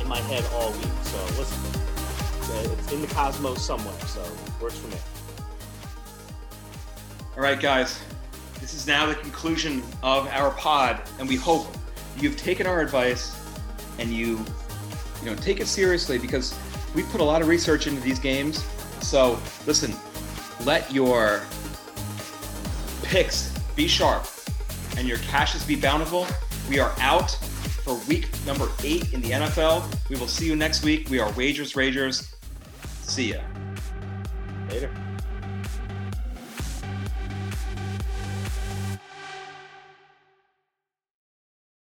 in 0.00 0.08
my 0.08 0.18
head 0.18 0.44
all 0.54 0.72
week. 0.72 0.90
So 1.02 1.24
listen, 1.38 2.72
it's 2.72 2.92
in 2.92 3.00
the 3.00 3.06
cosmos 3.06 3.64
somewhere. 3.64 3.94
So 4.06 4.28
works 4.60 4.76
for 4.76 4.88
me. 4.88 4.96
All 7.36 7.44
right, 7.44 7.60
guys. 7.60 8.02
This 8.60 8.74
is 8.74 8.88
now 8.88 9.06
the 9.06 9.14
conclusion 9.14 9.80
of 10.02 10.26
our 10.32 10.50
pod, 10.50 11.00
and 11.20 11.28
we 11.28 11.36
hope 11.36 11.68
you've 12.18 12.36
taken 12.36 12.66
our 12.66 12.80
advice 12.80 13.40
and 14.00 14.10
you, 14.10 14.44
you 15.22 15.30
know, 15.30 15.36
take 15.36 15.60
it 15.60 15.68
seriously 15.68 16.18
because 16.18 16.58
we 16.92 17.04
put 17.04 17.20
a 17.20 17.24
lot 17.24 17.40
of 17.40 17.46
research 17.46 17.86
into 17.86 18.00
these 18.00 18.18
games. 18.18 18.64
So 19.00 19.38
listen, 19.64 19.94
let 20.64 20.92
your 20.92 21.42
picks 23.14 23.56
be 23.76 23.86
sharp 23.86 24.26
and 24.96 25.06
your 25.06 25.18
cashes 25.18 25.64
be 25.64 25.76
bountiful. 25.76 26.26
We 26.68 26.80
are 26.80 26.92
out 26.98 27.30
for 27.84 27.94
week 28.08 28.28
number 28.44 28.68
eight 28.82 29.12
in 29.12 29.20
the 29.20 29.30
NFL. 29.30 29.84
We 30.10 30.16
will 30.16 30.26
see 30.26 30.46
you 30.46 30.56
next 30.56 30.82
week. 30.82 31.08
We 31.10 31.20
are 31.20 31.30
Wagers 31.34 31.74
Ragers. 31.74 32.34
See 33.04 33.34
ya. 33.34 33.40
Later. 34.68 35.03